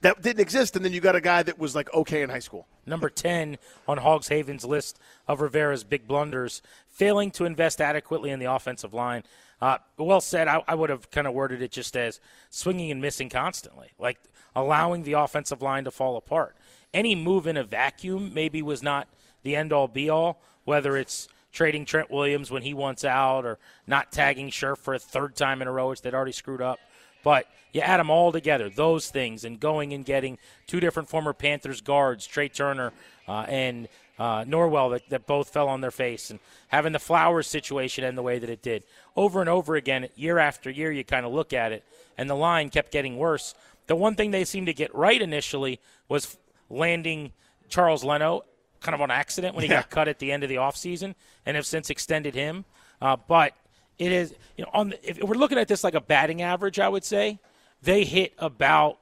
That 0.00 0.20
didn't 0.20 0.40
exist, 0.40 0.74
and 0.74 0.84
then 0.84 0.92
you 0.92 1.00
got 1.00 1.14
a 1.14 1.20
guy 1.20 1.44
that 1.44 1.60
was 1.60 1.76
like 1.76 1.94
okay 1.94 2.22
in 2.22 2.28
high 2.28 2.40
school. 2.40 2.66
Number 2.86 3.08
10 3.08 3.56
on 3.86 3.98
Hogs 3.98 4.26
Haven's 4.26 4.64
list 4.64 4.98
of 5.28 5.40
Rivera's 5.40 5.84
big 5.84 6.08
blunders, 6.08 6.60
failing 6.88 7.30
to 7.32 7.44
invest 7.44 7.80
adequately 7.80 8.30
in 8.30 8.40
the 8.40 8.52
offensive 8.52 8.92
line. 8.92 9.22
Uh, 9.60 9.78
well 9.96 10.20
said. 10.20 10.48
I, 10.48 10.60
I 10.66 10.74
would 10.74 10.90
have 10.90 11.08
kind 11.12 11.28
of 11.28 11.34
worded 11.34 11.62
it 11.62 11.70
just 11.70 11.96
as 11.96 12.18
swinging 12.50 12.90
and 12.90 13.00
missing 13.00 13.28
constantly, 13.28 13.92
like 13.96 14.18
allowing 14.56 15.04
the 15.04 15.12
offensive 15.12 15.62
line 15.62 15.84
to 15.84 15.92
fall 15.92 16.16
apart. 16.16 16.56
Any 16.92 17.14
move 17.14 17.46
in 17.46 17.56
a 17.56 17.62
vacuum 17.62 18.34
maybe 18.34 18.60
was 18.60 18.82
not 18.82 19.06
the 19.44 19.54
end 19.54 19.72
all 19.72 19.86
be 19.86 20.10
all, 20.10 20.40
whether 20.64 20.96
it's 20.96 21.28
trading 21.52 21.84
Trent 21.84 22.10
Williams 22.10 22.50
when 22.50 22.62
he 22.62 22.74
wants 22.74 23.04
out 23.04 23.44
or 23.44 23.58
not 23.86 24.10
tagging 24.10 24.50
Scherff 24.50 24.78
for 24.78 24.94
a 24.94 24.98
third 24.98 25.36
time 25.36 25.62
in 25.62 25.68
a 25.68 25.72
row, 25.72 25.90
which 25.90 26.02
they'd 26.02 26.14
already 26.14 26.32
screwed 26.32 26.62
up. 26.62 26.78
But 27.22 27.46
you 27.72 27.80
add 27.80 27.98
them 27.98 28.10
all 28.10 28.32
together, 28.32 28.68
those 28.68 29.08
things, 29.08 29.44
and 29.44 29.60
going 29.60 29.92
and 29.92 30.04
getting 30.04 30.38
two 30.66 30.80
different 30.80 31.08
former 31.08 31.32
Panthers 31.32 31.80
guards, 31.80 32.26
Trai 32.26 32.52
Turner 32.52 32.92
uh, 33.28 33.46
and 33.48 33.88
uh, 34.18 34.44
Norwell, 34.44 34.90
that, 34.92 35.08
that 35.08 35.26
both 35.26 35.50
fell 35.50 35.68
on 35.68 35.80
their 35.80 35.90
face, 35.90 36.30
and 36.30 36.38
having 36.68 36.92
the 36.92 36.98
Flowers 36.98 37.46
situation 37.46 38.04
end 38.04 38.18
the 38.18 38.22
way 38.22 38.38
that 38.38 38.50
it 38.50 38.62
did. 38.62 38.84
Over 39.16 39.40
and 39.40 39.48
over 39.48 39.74
again, 39.76 40.08
year 40.16 40.38
after 40.38 40.70
year, 40.70 40.92
you 40.92 41.04
kind 41.04 41.24
of 41.24 41.32
look 41.32 41.52
at 41.52 41.72
it, 41.72 41.84
and 42.18 42.28
the 42.28 42.34
line 42.34 42.70
kept 42.70 42.92
getting 42.92 43.16
worse. 43.16 43.54
The 43.86 43.96
one 43.96 44.14
thing 44.14 44.30
they 44.30 44.44
seemed 44.44 44.66
to 44.66 44.74
get 44.74 44.94
right 44.94 45.20
initially 45.20 45.80
was 46.08 46.36
landing 46.68 47.32
Charles 47.68 48.04
Leno 48.04 48.42
kind 48.82 48.94
of 48.94 49.00
on 49.00 49.10
accident 49.10 49.54
when 49.54 49.64
he 49.64 49.70
yeah. 49.70 49.80
got 49.80 49.90
cut 49.90 50.08
at 50.08 50.18
the 50.18 50.32
end 50.32 50.42
of 50.42 50.48
the 50.48 50.56
offseason 50.56 51.14
and 51.46 51.56
have 51.56 51.66
since 51.66 51.90
extended 51.90 52.34
him. 52.34 52.64
Uh, 53.00 53.16
but 53.28 53.54
it 53.98 54.12
is, 54.12 54.34
you 54.56 54.64
know, 54.64 54.70
on 54.72 54.90
the, 54.90 55.08
if 55.08 55.22
we're 55.22 55.34
looking 55.34 55.58
at 55.58 55.68
this 55.68 55.84
like 55.84 55.94
a 55.94 56.00
batting 56.00 56.42
average, 56.42 56.78
I 56.78 56.88
would 56.88 57.04
say 57.04 57.38
they 57.82 58.04
hit 58.04 58.34
about 58.38 58.98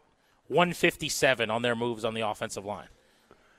157 0.48 1.50
on 1.50 1.62
their 1.62 1.76
moves 1.76 2.04
on 2.04 2.14
the 2.14 2.26
offensive 2.26 2.64
line. 2.64 2.88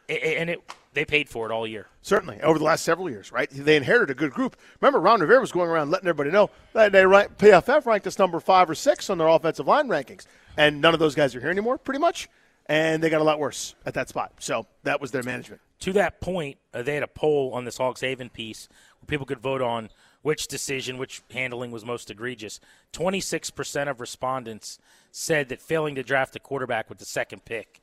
and 0.10 0.50
it 0.50 0.62
they 0.94 1.06
paid 1.06 1.30
for 1.30 1.50
it 1.50 1.54
all 1.54 1.66
year. 1.66 1.88
Certainly, 2.02 2.42
over 2.42 2.60
the 2.60 2.66
last 2.66 2.84
several 2.84 3.10
years, 3.10 3.32
right? 3.32 3.50
They 3.50 3.78
inherited 3.78 4.10
a 4.12 4.14
good 4.14 4.32
group. 4.32 4.58
Remember, 4.82 5.00
Ron 5.00 5.22
Rivera 5.22 5.40
was 5.40 5.52
going 5.52 5.70
around 5.70 5.90
letting 5.90 6.08
everybody 6.08 6.32
know 6.32 6.50
that 6.74 6.92
they 6.92 7.06
rank, 7.06 7.38
PFF 7.38 7.86
ranked 7.86 8.08
us 8.08 8.20
number 8.20 8.40
five 8.40 8.70
or 8.70 8.76
six 8.76 9.10
on 9.10 9.18
their 9.18 9.28
offensive 9.28 9.68
line 9.68 9.88
rankings, 9.88 10.26
and 10.58 10.82
none 10.82 10.94
of 10.94 11.00
those 11.00 11.16
guys 11.16 11.34
are 11.36 11.40
here 11.40 11.50
anymore, 11.50 11.78
pretty 11.78 12.00
much. 12.00 12.28
And 12.66 13.02
they 13.02 13.10
got 13.10 13.22
a 13.22 13.24
lot 13.24 13.40
worse 13.40 13.76
at 13.86 13.94
that 13.96 14.10
spot. 14.10 14.34
So 14.40 14.66
that 14.84 15.02
was 15.02 15.12
their 15.12 15.24
management. 15.24 15.62
To 15.82 15.94
that 15.94 16.22
point, 16.22 16.58
uh, 16.74 16.84
they 16.84 16.94
had 16.94 17.04
a 17.04 17.08
poll 17.08 17.54
on 17.54 17.66
this 17.66 17.78
Hogs 17.78 18.02
Haven 18.02 18.30
piece 18.30 18.70
where 19.00 19.08
people 19.08 19.26
could 19.26 19.40
vote 19.40 19.64
on 19.64 19.90
which 20.22 20.48
decision, 20.48 21.00
which 21.00 21.24
handling 21.32 21.72
was 21.72 21.84
most 21.84 22.12
egregious. 22.12 22.60
26% 22.94 23.90
of 23.90 24.00
respondents 24.00 24.78
said 25.12 25.50
that 25.50 25.60
failing 25.60 25.96
to 25.96 26.04
draft 26.04 26.36
a 26.36 26.40
quarterback 26.40 26.88
with 26.88 27.00
the 27.00 27.06
second 27.06 27.46
pick 27.46 27.82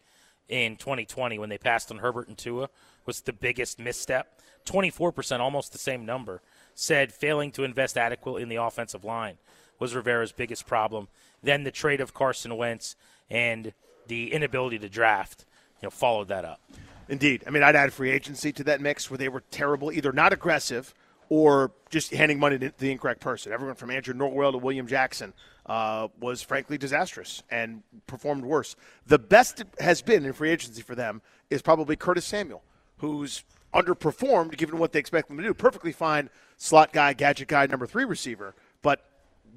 in 0.48 0.76
2020 0.76 1.40
when 1.40 1.48
they 1.48 1.58
passed 1.58 1.90
on 1.90 1.98
Herbert 1.98 2.28
and 2.28 2.38
Tua 2.38 2.68
was 3.04 3.22
the 3.22 3.32
biggest 3.32 3.80
misstep. 3.80 4.40
24%, 4.64 5.40
almost 5.40 5.72
the 5.72 5.78
same 5.78 6.06
number, 6.06 6.40
said 6.74 7.12
failing 7.12 7.50
to 7.50 7.64
invest 7.64 7.98
adequately 7.98 8.42
in 8.42 8.48
the 8.48 8.56
offensive 8.56 9.04
line 9.04 9.38
was 9.80 9.94
Rivera's 9.94 10.32
biggest 10.32 10.66
problem. 10.66 11.08
Then 11.42 11.64
the 11.64 11.72
trade 11.72 12.00
of 12.00 12.14
Carson 12.14 12.56
Wentz 12.56 12.94
and 13.28 13.72
the 14.06 14.32
inability 14.32 14.78
to 14.78 14.88
draft, 14.88 15.44
you 15.82 15.86
know, 15.86 15.90
followed 15.90 16.28
that 16.28 16.44
up. 16.44 16.60
Indeed. 17.08 17.44
I 17.46 17.50
mean, 17.50 17.62
I'd 17.62 17.76
add 17.76 17.92
free 17.92 18.10
agency 18.10 18.52
to 18.52 18.64
that 18.64 18.80
mix 18.80 19.10
where 19.10 19.18
they 19.18 19.28
were 19.28 19.42
terrible, 19.50 19.92
either 19.92 20.12
not 20.12 20.32
aggressive– 20.32 20.94
or 21.28 21.72
just 21.90 22.12
handing 22.12 22.38
money 22.38 22.58
to 22.58 22.72
the 22.78 22.90
incorrect 22.90 23.20
person. 23.20 23.52
Everyone 23.52 23.74
from 23.74 23.90
Andrew 23.90 24.14
Norwell 24.14 24.52
to 24.52 24.58
William 24.58 24.86
Jackson 24.86 25.32
uh, 25.66 26.08
was 26.20 26.42
frankly 26.42 26.78
disastrous 26.78 27.42
and 27.50 27.82
performed 28.06 28.44
worse. 28.44 28.76
The 29.06 29.18
best 29.18 29.62
has 29.78 30.00
been 30.00 30.24
in 30.24 30.32
free 30.32 30.50
agency 30.50 30.82
for 30.82 30.94
them 30.94 31.20
is 31.50 31.62
probably 31.62 31.96
Curtis 31.96 32.24
Samuel, 32.24 32.62
who's 32.98 33.44
underperformed 33.74 34.56
given 34.56 34.78
what 34.78 34.92
they 34.92 34.98
expect 34.98 35.30
him 35.30 35.36
to 35.36 35.42
do. 35.42 35.52
Perfectly 35.52 35.92
fine 35.92 36.30
slot 36.56 36.92
guy, 36.92 37.12
gadget 37.12 37.48
guy, 37.48 37.66
number 37.66 37.86
three 37.86 38.04
receiver, 38.04 38.54
but 38.82 39.04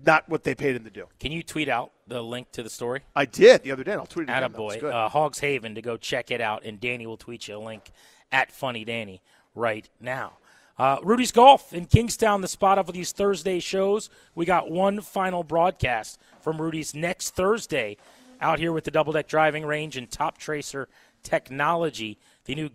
not 0.05 0.27
what 0.29 0.43
they 0.43 0.55
paid 0.55 0.75
him 0.75 0.83
to 0.83 0.89
do. 0.89 1.07
Can 1.19 1.31
you 1.31 1.43
tweet 1.43 1.69
out 1.69 1.91
the 2.07 2.21
link 2.21 2.51
to 2.53 2.63
the 2.63 2.69
story? 2.69 3.01
I 3.15 3.25
did 3.25 3.63
the 3.63 3.71
other 3.71 3.83
day. 3.83 3.93
I'll 3.93 4.05
tweet 4.05 4.29
it. 4.29 4.31
Out. 4.31 4.43
At 4.43 4.53
boy, 4.53 4.77
uh, 4.79 5.09
Hogs 5.09 5.39
Haven 5.39 5.75
to 5.75 5.81
go 5.81 5.97
check 5.97 6.31
it 6.31 6.41
out, 6.41 6.63
and 6.65 6.79
Danny 6.79 7.05
will 7.05 7.17
tweet 7.17 7.47
you 7.47 7.57
a 7.57 7.59
link 7.59 7.91
at 8.31 8.51
Funny 8.51 8.85
Danny 8.85 9.21
right 9.55 9.89
now. 9.99 10.33
Uh, 10.77 10.97
Rudy's 11.03 11.31
Golf 11.31 11.73
in 11.73 11.85
Kingstowne, 11.85 12.41
the 12.41 12.47
spot 12.47 12.79
of 12.79 12.91
these 12.91 13.11
Thursday 13.11 13.59
shows. 13.59 14.09
We 14.33 14.45
got 14.45 14.71
one 14.71 15.01
final 15.01 15.43
broadcast 15.43 16.19
from 16.39 16.59
Rudy's 16.59 16.95
next 16.95 17.35
Thursday 17.35 17.97
out 18.39 18.57
here 18.57 18.71
with 18.71 18.85
the 18.85 18.91
double 18.91 19.13
deck 19.13 19.27
driving 19.27 19.65
range 19.65 19.95
and 19.95 20.09
top 20.09 20.37
tracer 20.37 20.89
technology, 21.21 22.17
the 22.45 22.55
new 22.55 22.69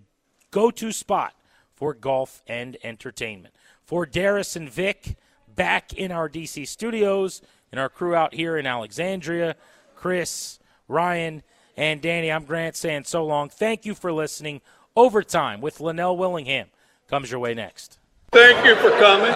go 0.50 0.70
to 0.70 0.92
spot 0.92 1.34
for 1.74 1.92
golf 1.92 2.42
and 2.46 2.76
entertainment. 2.84 3.54
For 3.84 4.06
Darius 4.06 4.56
and 4.56 4.70
Vic, 4.70 5.16
back 5.56 5.92
in 5.94 6.12
our 6.12 6.28
DC 6.28 6.68
studios, 6.68 7.42
and 7.72 7.80
our 7.80 7.88
crew 7.88 8.14
out 8.14 8.34
here 8.34 8.56
in 8.56 8.66
Alexandria, 8.66 9.56
Chris, 9.96 10.58
Ryan, 10.88 11.42
and 11.76 12.00
Danny, 12.00 12.30
I'm 12.30 12.44
Grant 12.44 12.76
saying 12.76 13.04
so 13.04 13.24
long. 13.24 13.48
Thank 13.48 13.84
you 13.84 13.94
for 13.94 14.12
listening. 14.12 14.60
Overtime 14.94 15.60
with 15.60 15.80
Linnell 15.80 16.16
Willingham 16.16 16.68
comes 17.08 17.30
your 17.30 17.40
way 17.40 17.54
next. 17.54 17.98
Thank 18.30 18.64
you 18.64 18.76
for 18.76 18.90
coming. 18.98 19.35